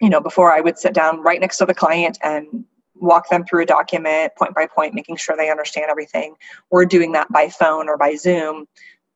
you 0.00 0.08
know, 0.08 0.20
before 0.20 0.50
I 0.50 0.60
would 0.60 0.78
sit 0.78 0.94
down 0.94 1.20
right 1.20 1.40
next 1.40 1.58
to 1.58 1.66
the 1.66 1.74
client 1.74 2.18
and 2.22 2.64
walk 3.00 3.28
them 3.28 3.44
through 3.44 3.62
a 3.62 3.66
document 3.66 4.32
point 4.36 4.54
by 4.54 4.66
point, 4.66 4.94
making 4.94 5.16
sure 5.16 5.36
they 5.36 5.50
understand 5.50 5.90
everything. 5.90 6.34
We're 6.70 6.84
doing 6.84 7.12
that 7.12 7.30
by 7.32 7.48
phone 7.48 7.88
or 7.88 7.96
by 7.96 8.14
Zoom, 8.14 8.66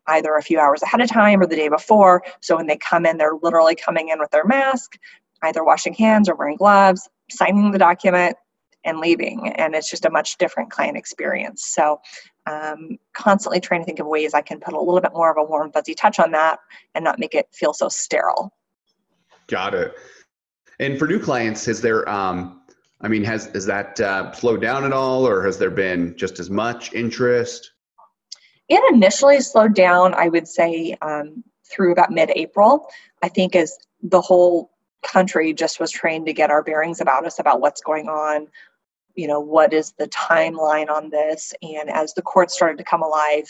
either 0.07 0.35
a 0.35 0.43
few 0.43 0.59
hours 0.59 0.83
ahead 0.83 1.01
of 1.01 1.09
time 1.09 1.41
or 1.41 1.47
the 1.47 1.57
day 1.57 1.69
before. 1.69 2.23
So 2.41 2.57
when 2.57 2.67
they 2.67 2.77
come 2.77 3.07
in, 3.07 3.17
they're 3.17 3.39
literally 3.43 3.77
coming 3.77 4.09
in 4.09 4.19
with 4.19 4.31
their 4.31 4.45
mask, 4.45 4.99
either 5.43 5.65
washing 5.65 5.95
hands 5.95 6.29
or 6.29 6.35
wearing 6.35 6.57
gloves, 6.57 7.09
signing 7.31 7.71
the 7.71 7.79
document, 7.79 8.37
and 8.85 8.99
leaving. 8.99 9.53
And 9.57 9.75
it's 9.75 9.91
just 9.91 10.05
a 10.05 10.11
much 10.11 10.37
different 10.37 10.71
client 10.71 10.97
experience. 10.97 11.65
So 11.65 12.01
um, 12.47 12.99
constantly 13.15 13.61
trying 13.61 13.81
to 13.81 13.87
think 13.87 13.99
of 13.99 14.07
ways 14.07 14.35
I 14.35 14.43
can 14.43 14.61
put 14.61 14.75
a 14.75 14.79
little 14.79 15.01
bit 15.01 15.13
more 15.15 15.31
of 15.31 15.39
a 15.39 15.45
warm, 15.45 15.73
fuzzy 15.73 15.95
touch 15.95 16.19
on 16.19 16.33
that 16.33 16.59
and 16.95 17.03
not 17.03 17.19
make 17.19 17.35
it 17.35 17.49
feel 17.53 17.73
so 17.73 17.89
sterile. 17.89 18.53
Got 19.47 19.75
it. 19.75 19.95
And 20.81 20.99
for 20.99 21.07
new 21.07 21.19
clients, 21.19 21.69
is 21.69 21.81
there 21.81 22.09
um, 22.09 22.61
I 23.05 23.09
mean, 23.09 23.23
has 23.25 23.47
has 23.53 23.67
that 23.67 24.01
uh, 24.01 24.33
slowed 24.33 24.63
down 24.63 24.85
at 24.85 24.93
all, 24.93 25.29
or 25.29 25.45
has 25.45 25.59
there 25.59 25.71
been 25.71 26.17
just 26.17 26.41
as 26.41 26.49
much 26.49 26.95
interest? 26.95 27.71
It 28.71 28.83
initially 28.95 29.41
slowed 29.43 29.75
down, 29.75 30.15
I 30.15 30.29
would 30.29 30.49
say, 30.49 30.97
um, 31.03 31.45
through 31.71 31.93
about 31.93 32.11
mid-April. 32.11 32.89
I 33.23 33.29
think 33.29 33.55
as 33.55 33.77
the 34.03 34.23
whole 34.23 34.71
country 35.03 35.53
just 35.53 35.79
was 35.81 35.91
trying 35.91 36.25
to 36.25 36.33
get 36.33 36.51
our 36.51 36.63
bearings 36.63 37.03
about 37.03 37.27
us 37.27 37.39
about 37.39 37.61
what's 37.61 37.83
going 37.83 38.09
on, 38.09 38.49
you 39.15 39.29
know, 39.29 39.39
what 39.39 39.75
is 39.75 39.93
the 39.99 40.09
timeline 40.09 40.89
on 40.89 41.11
this, 41.11 41.53
and 41.61 41.91
as 41.91 42.15
the 42.15 42.23
courts 42.23 42.55
started 42.55 42.79
to 42.79 42.85
come 42.85 43.03
alive. 43.03 43.49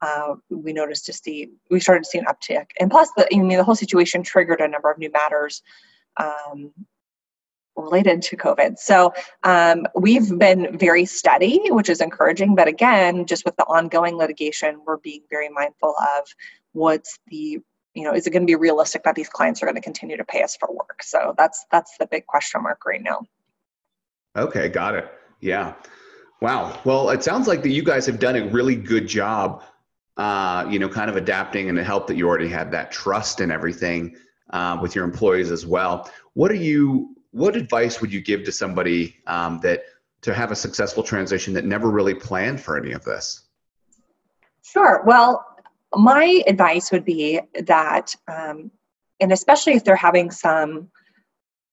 Uh, 0.00 0.34
we 0.48 0.72
noticed 0.72 1.06
to 1.06 1.12
see 1.12 1.48
we 1.70 1.80
started 1.80 2.04
to 2.04 2.10
see 2.10 2.18
an 2.18 2.26
uptick, 2.26 2.66
and 2.78 2.88
plus 2.88 3.10
the 3.16 3.26
I 3.34 3.38
mean 3.38 3.58
the 3.58 3.64
whole 3.64 3.74
situation 3.74 4.22
triggered 4.22 4.60
a 4.60 4.68
number 4.68 4.92
of 4.92 4.98
new 4.98 5.10
matters 5.10 5.60
um, 6.18 6.72
related 7.76 8.22
to 8.22 8.36
COVID. 8.36 8.78
So 8.78 9.12
um, 9.42 9.86
we've 9.94 10.38
been 10.38 10.76
very 10.76 11.04
steady, 11.04 11.70
which 11.70 11.88
is 11.88 12.00
encouraging. 12.00 12.54
But 12.54 12.68
again, 12.68 13.26
just 13.26 13.44
with 13.44 13.56
the 13.56 13.64
ongoing 13.64 14.16
litigation, 14.16 14.80
we're 14.86 14.98
being 14.98 15.22
very 15.30 15.48
mindful 15.48 15.94
of 16.18 16.26
what's 16.72 17.18
the 17.28 17.60
you 17.94 18.04
know 18.04 18.14
is 18.14 18.26
it 18.26 18.30
going 18.30 18.42
to 18.42 18.46
be 18.46 18.54
realistic 18.56 19.04
that 19.04 19.14
these 19.14 19.28
clients 19.28 19.62
are 19.62 19.66
going 19.66 19.76
to 19.76 19.82
continue 19.82 20.16
to 20.16 20.24
pay 20.24 20.42
us 20.42 20.56
for 20.56 20.72
work? 20.72 21.02
So 21.02 21.34
that's 21.36 21.66
that's 21.70 21.96
the 21.98 22.06
big 22.06 22.26
question 22.26 22.62
mark 22.62 22.84
right 22.86 23.02
now. 23.02 23.22
Okay 24.36 24.68
got 24.68 24.94
it. 24.94 25.10
Yeah. 25.40 25.74
Wow. 26.40 26.80
Well 26.84 27.10
it 27.10 27.22
sounds 27.22 27.46
like 27.46 27.62
that 27.62 27.70
you 27.70 27.82
guys 27.82 28.06
have 28.06 28.18
done 28.18 28.36
a 28.36 28.46
really 28.48 28.76
good 28.76 29.06
job 29.06 29.62
uh, 30.16 30.66
you 30.70 30.78
know 30.78 30.88
kind 30.88 31.10
of 31.10 31.16
adapting 31.16 31.68
and 31.68 31.78
it 31.78 31.84
help 31.84 32.06
that 32.06 32.16
you 32.16 32.26
already 32.26 32.48
had 32.48 32.70
that 32.72 32.92
trust 32.92 33.40
and 33.40 33.52
everything 33.52 34.16
uh, 34.50 34.78
with 34.80 34.94
your 34.94 35.04
employees 35.04 35.50
as 35.50 35.66
well. 35.66 36.10
What 36.34 36.50
are 36.50 36.54
you 36.54 37.14
what 37.32 37.56
advice 37.56 38.00
would 38.00 38.12
you 38.12 38.20
give 38.20 38.44
to 38.44 38.52
somebody 38.52 39.16
um, 39.26 39.58
that 39.62 39.84
to 40.22 40.32
have 40.32 40.52
a 40.52 40.56
successful 40.56 41.02
transition 41.02 41.52
that 41.54 41.64
never 41.64 41.90
really 41.90 42.14
planned 42.14 42.60
for 42.60 42.76
any 42.76 42.92
of 42.92 43.04
this? 43.04 43.42
Sure. 44.62 45.02
Well, 45.04 45.44
my 45.94 46.42
advice 46.46 46.92
would 46.92 47.04
be 47.04 47.40
that, 47.66 48.14
um, 48.28 48.70
and 49.20 49.32
especially 49.32 49.74
if 49.74 49.84
they're 49.84 49.96
having 49.96 50.30
some 50.30 50.90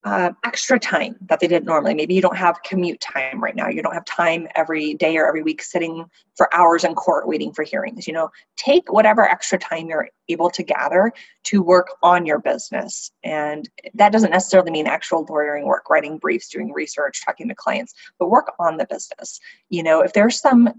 uh, 0.05 0.31
extra 0.45 0.79
time 0.79 1.15
that 1.27 1.39
they 1.39 1.47
didn't 1.47 1.65
normally. 1.65 1.93
Maybe 1.93 2.13
you 2.13 2.21
don't 2.21 2.37
have 2.37 2.63
commute 2.63 3.01
time 3.01 3.43
right 3.43 3.55
now. 3.55 3.67
You 3.67 3.81
don't 3.81 3.93
have 3.93 4.05
time 4.05 4.47
every 4.55 4.93
day 4.93 5.17
or 5.17 5.27
every 5.27 5.43
week 5.43 5.61
sitting 5.61 6.05
for 6.37 6.53
hours 6.55 6.85
in 6.85 6.95
court 6.95 7.27
waiting 7.27 7.51
for 7.51 7.63
hearings. 7.63 8.07
You 8.07 8.13
know, 8.13 8.29
take 8.55 8.91
whatever 8.93 9.23
extra 9.23 9.57
time 9.57 9.87
you're 9.87 10.07
able 10.29 10.49
to 10.51 10.63
gather 10.63 11.11
to 11.45 11.61
work 11.61 11.87
on 12.01 12.25
your 12.25 12.39
business. 12.39 13.11
And 13.23 13.69
that 13.93 14.13
doesn't 14.13 14.31
necessarily 14.31 14.71
mean 14.71 14.87
actual 14.87 15.25
lawyering 15.29 15.65
work, 15.65 15.89
writing 15.89 16.17
briefs, 16.17 16.47
doing 16.47 16.71
research, 16.71 17.23
talking 17.25 17.49
to 17.49 17.55
clients, 17.55 17.93
but 18.19 18.29
work 18.29 18.53
on 18.57 18.77
the 18.77 18.85
business. 18.89 19.39
You 19.69 19.83
know, 19.83 20.01
if 20.01 20.13
there's 20.13 20.39
some 20.39 20.69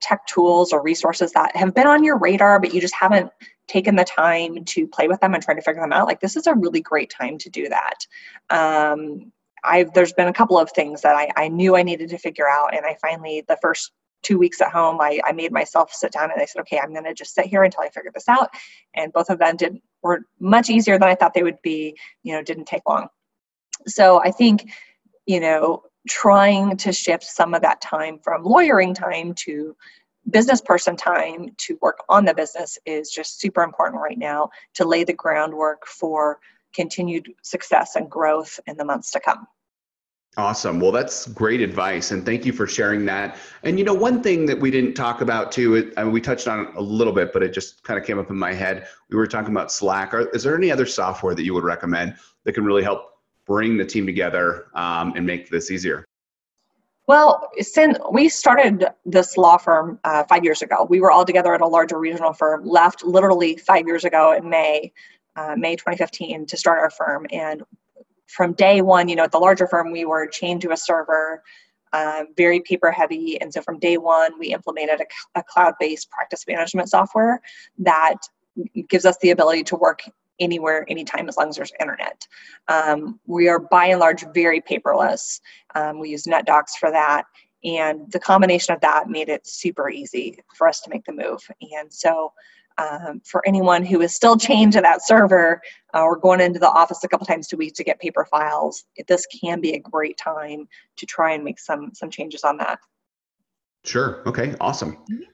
tech 0.00 0.26
tools 0.26 0.72
or 0.72 0.82
resources 0.82 1.32
that 1.32 1.54
have 1.56 1.74
been 1.74 1.86
on 1.86 2.04
your 2.04 2.18
radar, 2.18 2.58
but 2.58 2.74
you 2.74 2.80
just 2.80 2.94
haven't 2.94 3.30
taken 3.68 3.96
the 3.96 4.04
time 4.04 4.64
to 4.64 4.86
play 4.86 5.08
with 5.08 5.20
them 5.20 5.34
and 5.34 5.42
try 5.42 5.54
to 5.54 5.62
figure 5.62 5.82
them 5.82 5.92
out, 5.92 6.06
like 6.06 6.20
this 6.20 6.36
is 6.36 6.46
a 6.46 6.54
really 6.54 6.80
great 6.80 7.10
time 7.10 7.38
to 7.38 7.50
do 7.50 7.68
that. 7.68 8.06
Um, 8.50 9.32
I've 9.64 9.92
there's 9.92 10.12
been 10.12 10.28
a 10.28 10.32
couple 10.32 10.58
of 10.58 10.70
things 10.72 11.02
that 11.02 11.14
I, 11.14 11.30
I 11.36 11.48
knew 11.48 11.76
I 11.76 11.82
needed 11.82 12.10
to 12.10 12.18
figure 12.18 12.48
out, 12.48 12.74
and 12.74 12.84
I 12.84 12.96
finally 13.00 13.44
the 13.46 13.58
first 13.62 13.92
two 14.22 14.38
weeks 14.38 14.60
at 14.60 14.72
home, 14.72 15.00
I, 15.00 15.20
I 15.24 15.32
made 15.32 15.52
myself 15.52 15.92
sit 15.92 16.12
down 16.12 16.30
and 16.30 16.40
I 16.40 16.44
said, 16.44 16.60
okay, 16.60 16.78
I'm 16.78 16.92
going 16.92 17.04
to 17.04 17.14
just 17.14 17.34
sit 17.34 17.46
here 17.46 17.64
until 17.64 17.82
I 17.82 17.88
figure 17.88 18.12
this 18.14 18.28
out. 18.28 18.50
And 18.94 19.12
both 19.12 19.30
of 19.30 19.38
them 19.38 19.56
did 19.56 19.78
were 20.02 20.20
much 20.38 20.70
easier 20.70 20.98
than 20.98 21.08
I 21.08 21.14
thought 21.14 21.34
they 21.34 21.42
would 21.42 21.60
be. 21.62 21.96
You 22.22 22.34
know, 22.34 22.42
didn't 22.42 22.66
take 22.66 22.82
long. 22.88 23.08
So 23.86 24.22
I 24.22 24.30
think, 24.30 24.70
you 25.26 25.40
know, 25.40 25.82
trying 26.08 26.76
to 26.76 26.92
shift 26.92 27.24
some 27.24 27.54
of 27.54 27.62
that 27.62 27.80
time 27.80 28.18
from 28.22 28.44
lawyering 28.44 28.94
time 28.94 29.34
to 29.34 29.76
business 30.32 30.60
person 30.60 30.96
time 30.96 31.50
to 31.58 31.78
work 31.80 31.98
on 32.08 32.24
the 32.24 32.34
business 32.34 32.78
is 32.86 33.10
just 33.10 33.40
super 33.40 33.62
important 33.62 34.02
right 34.02 34.18
now 34.18 34.50
to 34.74 34.84
lay 34.84 35.04
the 35.04 35.12
groundwork 35.12 35.86
for 35.86 36.38
continued 36.74 37.32
success 37.42 37.96
and 37.96 38.10
growth 38.10 38.58
in 38.66 38.76
the 38.76 38.84
months 38.84 39.10
to 39.12 39.20
come. 39.20 39.46
Awesome. 40.38 40.80
Well, 40.80 40.92
that's 40.92 41.26
great 41.28 41.60
advice, 41.60 42.10
and 42.10 42.24
thank 42.24 42.46
you 42.46 42.54
for 42.54 42.66
sharing 42.66 43.04
that. 43.04 43.36
And 43.64 43.78
you 43.78 43.84
know, 43.84 43.92
one 43.92 44.22
thing 44.22 44.46
that 44.46 44.58
we 44.58 44.70
didn't 44.70 44.94
talk 44.94 45.20
about 45.20 45.52
too, 45.52 45.74
it, 45.74 45.92
I 45.98 46.04
mean, 46.04 46.12
we 46.12 46.22
touched 46.22 46.48
on 46.48 46.72
a 46.74 46.80
little 46.80 47.12
bit, 47.12 47.34
but 47.34 47.42
it 47.42 47.52
just 47.52 47.82
kind 47.82 48.00
of 48.00 48.06
came 48.06 48.18
up 48.18 48.30
in 48.30 48.38
my 48.38 48.54
head. 48.54 48.86
We 49.10 49.16
were 49.16 49.26
talking 49.26 49.50
about 49.50 49.70
Slack. 49.70 50.14
Are, 50.14 50.30
is 50.30 50.42
there 50.42 50.56
any 50.56 50.70
other 50.70 50.86
software 50.86 51.34
that 51.34 51.44
you 51.44 51.52
would 51.52 51.64
recommend 51.64 52.16
that 52.44 52.54
can 52.54 52.64
really 52.64 52.82
help 52.82 53.10
bring 53.46 53.76
the 53.76 53.84
team 53.84 54.06
together 54.06 54.68
um, 54.74 55.12
and 55.16 55.26
make 55.26 55.50
this 55.50 55.70
easier? 55.70 56.06
Well, 57.12 57.50
since 57.60 57.98
we 58.10 58.30
started 58.30 58.86
this 59.04 59.36
law 59.36 59.58
firm 59.58 59.98
uh, 60.02 60.24
five 60.30 60.44
years 60.44 60.62
ago, 60.62 60.86
we 60.88 60.98
were 60.98 61.10
all 61.10 61.26
together 61.26 61.54
at 61.54 61.60
a 61.60 61.66
larger 61.66 61.98
regional 61.98 62.32
firm. 62.32 62.64
Left 62.64 63.04
literally 63.04 63.58
five 63.58 63.86
years 63.86 64.06
ago 64.06 64.32
in 64.32 64.48
May, 64.48 64.94
uh, 65.36 65.54
May 65.54 65.76
2015, 65.76 66.46
to 66.46 66.56
start 66.56 66.78
our 66.78 66.88
firm. 66.88 67.26
And 67.30 67.64
from 68.28 68.54
day 68.54 68.80
one, 68.80 69.10
you 69.10 69.16
know, 69.16 69.24
at 69.24 69.30
the 69.30 69.38
larger 69.38 69.66
firm, 69.66 69.92
we 69.92 70.06
were 70.06 70.26
chained 70.26 70.62
to 70.62 70.72
a 70.72 70.76
server, 70.78 71.42
uh, 71.92 72.24
very 72.34 72.60
paper 72.60 72.90
heavy. 72.90 73.38
And 73.42 73.52
so 73.52 73.60
from 73.60 73.78
day 73.78 73.98
one, 73.98 74.38
we 74.38 74.54
implemented 74.54 75.02
a, 75.02 75.40
a 75.40 75.42
cloud 75.42 75.74
based 75.78 76.08
practice 76.08 76.46
management 76.48 76.88
software 76.88 77.42
that 77.80 78.16
gives 78.88 79.04
us 79.04 79.18
the 79.20 79.32
ability 79.32 79.64
to 79.64 79.76
work 79.76 80.00
anywhere, 80.38 80.84
anytime, 80.88 81.28
as 81.28 81.36
long 81.36 81.48
as 81.48 81.56
there's 81.56 81.72
internet. 81.80 82.26
Um, 82.68 83.20
we 83.26 83.48
are 83.48 83.58
by 83.58 83.86
and 83.86 84.00
large 84.00 84.24
very 84.34 84.60
paperless. 84.60 85.40
Um, 85.74 85.98
we 85.98 86.10
use 86.10 86.24
NetDocs 86.24 86.76
for 86.78 86.90
that. 86.90 87.24
And 87.64 88.10
the 88.10 88.18
combination 88.18 88.74
of 88.74 88.80
that 88.80 89.08
made 89.08 89.28
it 89.28 89.46
super 89.46 89.88
easy 89.88 90.38
for 90.56 90.66
us 90.66 90.80
to 90.80 90.90
make 90.90 91.04
the 91.04 91.12
move. 91.12 91.40
And 91.60 91.92
so, 91.92 92.32
um, 92.78 93.20
for 93.24 93.46
anyone 93.46 93.84
who 93.84 94.00
is 94.00 94.14
still 94.14 94.36
chained 94.36 94.72
to 94.72 94.80
that 94.80 95.06
server 95.06 95.60
uh, 95.94 96.02
or 96.02 96.16
going 96.16 96.40
into 96.40 96.58
the 96.58 96.70
office 96.70 97.04
a 97.04 97.08
couple 97.08 97.26
times 97.26 97.52
a 97.52 97.56
week 97.56 97.74
to 97.74 97.84
get 97.84 98.00
paper 98.00 98.26
files, 98.30 98.84
this 99.08 99.26
can 99.26 99.60
be 99.60 99.74
a 99.74 99.78
great 99.78 100.16
time 100.16 100.66
to 100.96 101.06
try 101.06 101.32
and 101.32 101.44
make 101.44 101.60
some 101.60 101.90
some 101.94 102.10
changes 102.10 102.44
on 102.44 102.56
that. 102.56 102.78
Sure. 103.84 104.22
Okay. 104.26 104.54
Awesome. 104.60 104.96
Mm-hmm. 105.10 105.31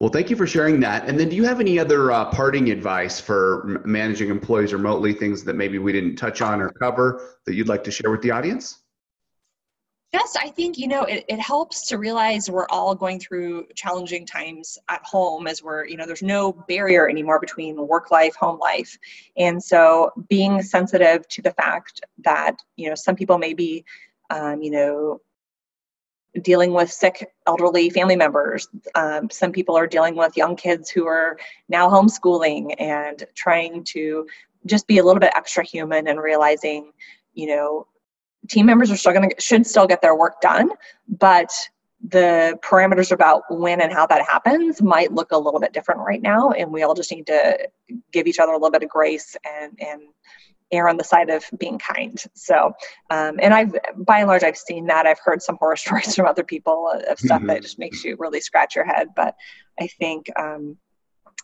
Well, 0.00 0.08
thank 0.08 0.30
you 0.30 0.36
for 0.36 0.46
sharing 0.46 0.80
that. 0.80 1.06
And 1.06 1.20
then, 1.20 1.28
do 1.28 1.36
you 1.36 1.44
have 1.44 1.60
any 1.60 1.78
other 1.78 2.10
uh, 2.10 2.24
parting 2.30 2.70
advice 2.70 3.20
for 3.20 3.82
managing 3.84 4.30
employees 4.30 4.72
remotely? 4.72 5.12
Things 5.12 5.44
that 5.44 5.56
maybe 5.56 5.78
we 5.78 5.92
didn't 5.92 6.16
touch 6.16 6.40
on 6.40 6.62
or 6.62 6.70
cover 6.70 7.36
that 7.44 7.54
you'd 7.54 7.68
like 7.68 7.84
to 7.84 7.90
share 7.90 8.10
with 8.10 8.22
the 8.22 8.30
audience? 8.30 8.78
Yes, 10.14 10.36
I 10.40 10.48
think 10.48 10.78
you 10.78 10.88
know 10.88 11.02
it, 11.02 11.26
it 11.28 11.38
helps 11.38 11.86
to 11.88 11.98
realize 11.98 12.50
we're 12.50 12.66
all 12.68 12.94
going 12.94 13.20
through 13.20 13.66
challenging 13.76 14.24
times 14.24 14.78
at 14.88 15.04
home 15.04 15.46
as 15.46 15.62
we're 15.62 15.86
you 15.86 15.96
know 15.96 16.06
there's 16.06 16.22
no 16.22 16.52
barrier 16.66 17.08
anymore 17.08 17.38
between 17.38 17.86
work 17.86 18.10
life 18.10 18.34
home 18.34 18.58
life 18.58 18.98
and 19.36 19.62
so 19.62 20.10
being 20.28 20.62
sensitive 20.62 21.28
to 21.28 21.42
the 21.42 21.52
fact 21.52 22.00
that 22.24 22.56
you 22.76 22.88
know 22.88 22.96
some 22.96 23.14
people 23.14 23.38
may 23.38 23.54
be 23.54 23.84
um, 24.30 24.60
you 24.62 24.72
know 24.72 25.20
dealing 26.42 26.72
with 26.72 26.90
sick 26.90 27.32
elderly 27.46 27.90
family 27.90 28.16
members. 28.16 28.68
Um, 28.94 29.30
some 29.30 29.52
people 29.52 29.76
are 29.76 29.86
dealing 29.86 30.16
with 30.16 30.36
young 30.36 30.56
kids 30.56 30.88
who 30.90 31.06
are 31.06 31.36
now 31.68 31.88
homeschooling 31.88 32.74
and 32.78 33.24
trying 33.34 33.84
to 33.84 34.26
just 34.66 34.86
be 34.86 34.98
a 34.98 35.04
little 35.04 35.20
bit 35.20 35.32
extra 35.34 35.64
human 35.64 36.06
and 36.06 36.20
realizing, 36.20 36.92
you 37.34 37.48
know, 37.48 37.86
team 38.48 38.66
members 38.66 38.90
are 38.90 38.96
still 38.96 39.12
going 39.12 39.30
to 39.30 39.40
should 39.40 39.66
still 39.66 39.86
get 39.86 40.02
their 40.02 40.16
work 40.16 40.40
done, 40.40 40.70
but 41.08 41.50
the 42.08 42.58
parameters 42.62 43.12
about 43.12 43.42
when 43.50 43.80
and 43.80 43.92
how 43.92 44.06
that 44.06 44.22
happens 44.26 44.80
might 44.80 45.12
look 45.12 45.32
a 45.32 45.38
little 45.38 45.60
bit 45.60 45.72
different 45.72 46.00
right 46.00 46.22
now, 46.22 46.50
and 46.50 46.72
we 46.72 46.82
all 46.82 46.94
just 46.94 47.10
need 47.10 47.26
to 47.26 47.68
give 48.12 48.26
each 48.26 48.38
other 48.38 48.52
a 48.52 48.56
little 48.56 48.70
bit 48.70 48.82
of 48.82 48.88
grace 48.88 49.36
and 49.44 49.78
and 49.80 50.02
err 50.72 50.88
on 50.88 50.96
the 50.96 51.04
side 51.04 51.30
of 51.30 51.44
being 51.58 51.78
kind. 51.78 52.22
So, 52.34 52.72
um, 53.10 53.38
and 53.40 53.52
I've, 53.52 53.74
by 53.96 54.18
and 54.20 54.28
large, 54.28 54.42
I've 54.42 54.56
seen 54.56 54.86
that. 54.86 55.06
I've 55.06 55.18
heard 55.18 55.42
some 55.42 55.56
horror 55.56 55.76
stories 55.84 56.14
from 56.14 56.26
other 56.26 56.44
people 56.44 56.90
of 57.08 57.18
stuff 57.18 57.38
mm-hmm. 57.38 57.48
that 57.48 57.62
just 57.62 57.78
makes 57.78 58.04
you 58.04 58.16
really 58.18 58.40
scratch 58.40 58.76
your 58.76 58.84
head. 58.84 59.08
But 59.16 59.36
I 59.80 59.86
think 59.86 60.30
um, 60.38 60.76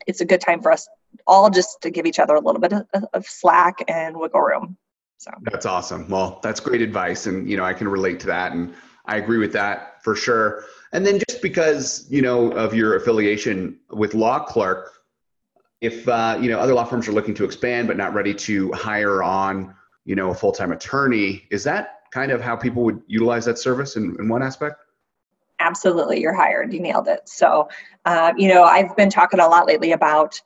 it's 0.06 0.20
a 0.20 0.24
good 0.24 0.40
time 0.40 0.62
for 0.62 0.72
us 0.72 0.88
all 1.26 1.50
just 1.50 1.80
to 1.82 1.90
give 1.90 2.06
each 2.06 2.18
other 2.18 2.34
a 2.34 2.40
little 2.40 2.60
bit 2.60 2.72
of, 2.72 2.86
of 3.12 3.26
slack 3.26 3.82
and 3.88 4.16
wiggle 4.16 4.40
room. 4.40 4.76
So 5.18 5.30
that's 5.42 5.66
awesome. 5.66 6.08
Well, 6.08 6.40
that's 6.42 6.60
great 6.60 6.82
advice, 6.82 7.26
and 7.26 7.48
you 7.48 7.56
know 7.56 7.64
I 7.64 7.72
can 7.72 7.88
relate 7.88 8.20
to 8.20 8.26
that, 8.26 8.52
and 8.52 8.74
I 9.06 9.16
agree 9.16 9.38
with 9.38 9.52
that 9.54 10.02
for 10.04 10.14
sure. 10.14 10.64
And 10.92 11.06
then 11.06 11.20
just 11.28 11.40
because 11.40 12.06
you 12.10 12.20
know 12.20 12.50
of 12.52 12.74
your 12.74 12.96
affiliation 12.96 13.78
with 13.90 14.14
Law 14.14 14.40
Clerk, 14.40 14.92
if 15.80 16.08
uh, 16.08 16.38
you 16.40 16.48
know 16.48 16.58
other 16.58 16.74
law 16.74 16.84
firms 16.84 17.08
are 17.08 17.12
looking 17.12 17.34
to 17.34 17.44
expand 17.44 17.86
but 17.88 17.96
not 17.96 18.14
ready 18.14 18.34
to 18.34 18.72
hire 18.72 19.22
on 19.22 19.74
you 20.04 20.14
know 20.14 20.30
a 20.30 20.34
full-time 20.34 20.72
attorney 20.72 21.46
is 21.50 21.64
that 21.64 22.00
kind 22.10 22.32
of 22.32 22.40
how 22.40 22.56
people 22.56 22.82
would 22.82 23.02
utilize 23.06 23.44
that 23.44 23.58
service 23.58 23.96
in, 23.96 24.16
in 24.18 24.28
one 24.28 24.42
aspect? 24.42 24.76
Absolutely. 25.58 26.20
You're 26.20 26.34
hired. 26.34 26.72
You 26.72 26.80
nailed 26.80 27.08
it. 27.08 27.28
So 27.28 27.68
uh, 28.04 28.32
you 28.36 28.48
know 28.48 28.62
i've 28.64 28.94
been 28.96 29.10
talking 29.10 29.40
a 29.40 29.46
lot 29.48 29.66
lately 29.66 29.92
about 29.92 30.40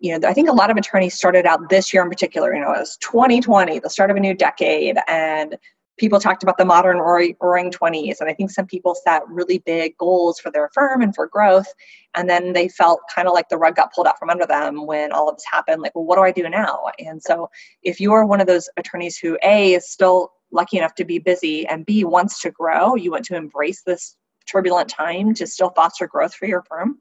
you 0.00 0.18
know 0.18 0.28
i 0.28 0.34
think 0.34 0.48
a 0.48 0.52
lot 0.52 0.70
of 0.70 0.76
attorneys 0.76 1.14
started 1.14 1.46
out 1.46 1.68
this 1.68 1.94
year 1.94 2.02
in 2.02 2.10
particular 2.10 2.52
you 2.52 2.60
know 2.60 2.72
it 2.72 2.80
was 2.80 2.96
2020 2.98 3.78
the 3.78 3.88
start 3.88 4.10
of 4.10 4.16
a 4.16 4.20
new 4.20 4.34
decade. 4.34 4.96
And 5.08 5.56
people 5.96 6.18
talked 6.18 6.42
about 6.42 6.58
the 6.58 6.64
modern 6.64 6.98
roaring 6.98 7.70
20s 7.70 8.20
and 8.20 8.28
i 8.28 8.34
think 8.34 8.50
some 8.50 8.66
people 8.66 8.94
set 8.94 9.26
really 9.28 9.58
big 9.58 9.96
goals 9.98 10.38
for 10.38 10.50
their 10.50 10.68
firm 10.74 11.02
and 11.02 11.14
for 11.14 11.26
growth 11.26 11.66
and 12.14 12.28
then 12.28 12.52
they 12.52 12.68
felt 12.68 13.00
kind 13.14 13.28
of 13.28 13.34
like 13.34 13.48
the 13.48 13.56
rug 13.56 13.76
got 13.76 13.92
pulled 13.92 14.06
out 14.06 14.18
from 14.18 14.30
under 14.30 14.46
them 14.46 14.86
when 14.86 15.12
all 15.12 15.28
of 15.28 15.36
this 15.36 15.44
happened 15.50 15.82
like 15.82 15.94
well 15.94 16.04
what 16.04 16.16
do 16.16 16.22
i 16.22 16.32
do 16.32 16.48
now 16.48 16.84
and 16.98 17.22
so 17.22 17.48
if 17.82 18.00
you 18.00 18.12
are 18.12 18.26
one 18.26 18.40
of 18.40 18.46
those 18.46 18.68
attorneys 18.76 19.16
who 19.16 19.38
a 19.42 19.74
is 19.74 19.88
still 19.88 20.32
lucky 20.50 20.78
enough 20.78 20.94
to 20.94 21.04
be 21.04 21.18
busy 21.18 21.66
and 21.66 21.86
b 21.86 22.04
wants 22.04 22.40
to 22.40 22.50
grow 22.50 22.94
you 22.94 23.10
want 23.10 23.24
to 23.24 23.36
embrace 23.36 23.82
this 23.82 24.16
turbulent 24.46 24.88
time 24.88 25.32
to 25.34 25.46
still 25.46 25.70
foster 25.70 26.06
growth 26.06 26.34
for 26.34 26.46
your 26.46 26.62
firm 26.62 26.98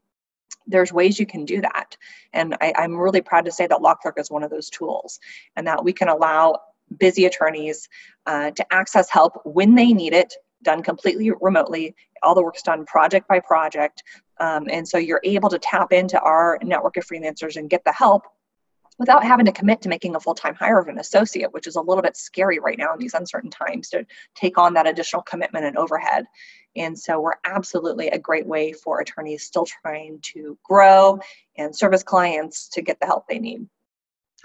there's 0.67 0.93
ways 0.93 1.19
you 1.19 1.25
can 1.25 1.45
do 1.45 1.61
that. 1.61 1.97
And 2.31 2.55
I, 2.61 2.73
am 2.77 2.95
really 2.95 3.21
proud 3.21 3.45
to 3.45 3.51
say 3.51 3.67
that 3.67 3.81
Law 3.81 3.95
Clerk 3.95 4.19
is 4.19 4.31
one 4.31 4.43
of 4.43 4.49
those 4.49 4.69
tools 4.69 5.19
and 5.55 5.67
that 5.67 5.83
we 5.83 5.93
can 5.93 6.09
allow 6.09 6.59
busy 6.99 7.25
attorneys 7.25 7.87
uh, 8.25 8.51
to 8.51 8.73
access 8.73 9.09
help 9.09 9.41
when 9.45 9.75
they 9.75 9.93
need 9.93 10.13
it, 10.13 10.33
done 10.63 10.81
completely 10.81 11.31
remotely. 11.41 11.95
All 12.21 12.35
the 12.35 12.43
work's 12.43 12.63
done 12.63 12.85
project 12.85 13.27
by 13.27 13.39
project. 13.39 14.03
Um, 14.39 14.67
and 14.69 14.87
so 14.87 14.97
you're 14.97 15.21
able 15.23 15.49
to 15.49 15.59
tap 15.59 15.91
into 15.91 16.19
our 16.19 16.57
network 16.63 16.97
of 16.97 17.05
freelancers 17.05 17.57
and 17.57 17.69
get 17.69 17.83
the 17.85 17.91
help 17.91 18.23
without 18.99 19.23
having 19.23 19.45
to 19.45 19.51
commit 19.51 19.81
to 19.81 19.89
making 19.89 20.15
a 20.15 20.19
full-time 20.19 20.55
hire 20.55 20.79
of 20.79 20.87
an 20.87 20.99
associate 20.99 21.51
which 21.51 21.67
is 21.67 21.75
a 21.75 21.81
little 21.81 22.01
bit 22.01 22.15
scary 22.15 22.59
right 22.59 22.77
now 22.77 22.93
in 22.93 22.99
these 22.99 23.13
uncertain 23.13 23.49
times 23.49 23.89
to 23.89 24.05
take 24.35 24.57
on 24.57 24.73
that 24.73 24.87
additional 24.87 25.21
commitment 25.23 25.65
and 25.65 25.77
overhead 25.77 26.25
and 26.75 26.97
so 26.97 27.19
we're 27.19 27.33
absolutely 27.45 28.07
a 28.09 28.19
great 28.19 28.45
way 28.45 28.71
for 28.71 28.99
attorneys 28.99 29.43
still 29.43 29.65
trying 29.65 30.19
to 30.21 30.57
grow 30.63 31.19
and 31.57 31.75
service 31.75 32.03
clients 32.03 32.67
to 32.69 32.81
get 32.81 32.99
the 32.99 33.05
help 33.05 33.27
they 33.27 33.39
need 33.39 33.67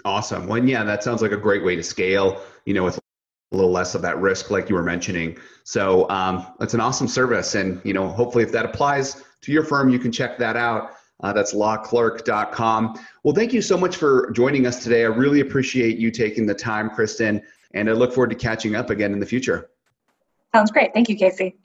Awesome. 0.05 0.47
Well, 0.47 0.63
yeah, 0.63 0.83
that 0.83 1.03
sounds 1.03 1.21
like 1.21 1.31
a 1.31 1.37
great 1.37 1.63
way 1.63 1.75
to 1.75 1.83
scale, 1.83 2.41
you 2.65 2.73
know, 2.73 2.83
with 2.83 2.97
a 2.97 3.55
little 3.55 3.71
less 3.71 3.95
of 3.95 4.01
that 4.03 4.19
risk, 4.19 4.49
like 4.51 4.69
you 4.69 4.75
were 4.75 4.83
mentioning. 4.83 5.37
So 5.63 6.09
um, 6.09 6.45
it's 6.61 6.73
an 6.73 6.79
awesome 6.79 7.07
service. 7.07 7.55
And, 7.55 7.81
you 7.83 7.93
know, 7.93 8.07
hopefully 8.07 8.43
if 8.43 8.51
that 8.53 8.65
applies 8.65 9.23
to 9.41 9.51
your 9.51 9.63
firm, 9.63 9.89
you 9.89 9.99
can 9.99 10.11
check 10.11 10.37
that 10.37 10.55
out. 10.55 10.91
Uh, 11.21 11.33
that's 11.33 11.53
lawclerk.com. 11.53 12.99
Well, 13.23 13.35
thank 13.35 13.51
you 13.51 13.61
so 13.61 13.77
much 13.77 13.97
for 13.97 14.31
joining 14.31 14.65
us 14.65 14.81
today. 14.81 15.03
I 15.03 15.07
really 15.07 15.41
appreciate 15.41 15.97
you 15.97 16.11
taking 16.11 16.45
the 16.45 16.53
time, 16.53 16.89
Kristen, 16.89 17.41
and 17.73 17.89
I 17.89 17.93
look 17.93 18.13
forward 18.13 18.29
to 18.29 18.37
catching 18.37 18.75
up 18.75 18.89
again 18.89 19.11
in 19.11 19.19
the 19.19 19.25
future. 19.25 19.69
Sounds 20.55 20.71
great. 20.71 20.93
Thank 20.93 21.09
you, 21.09 21.17
Casey. 21.17 21.57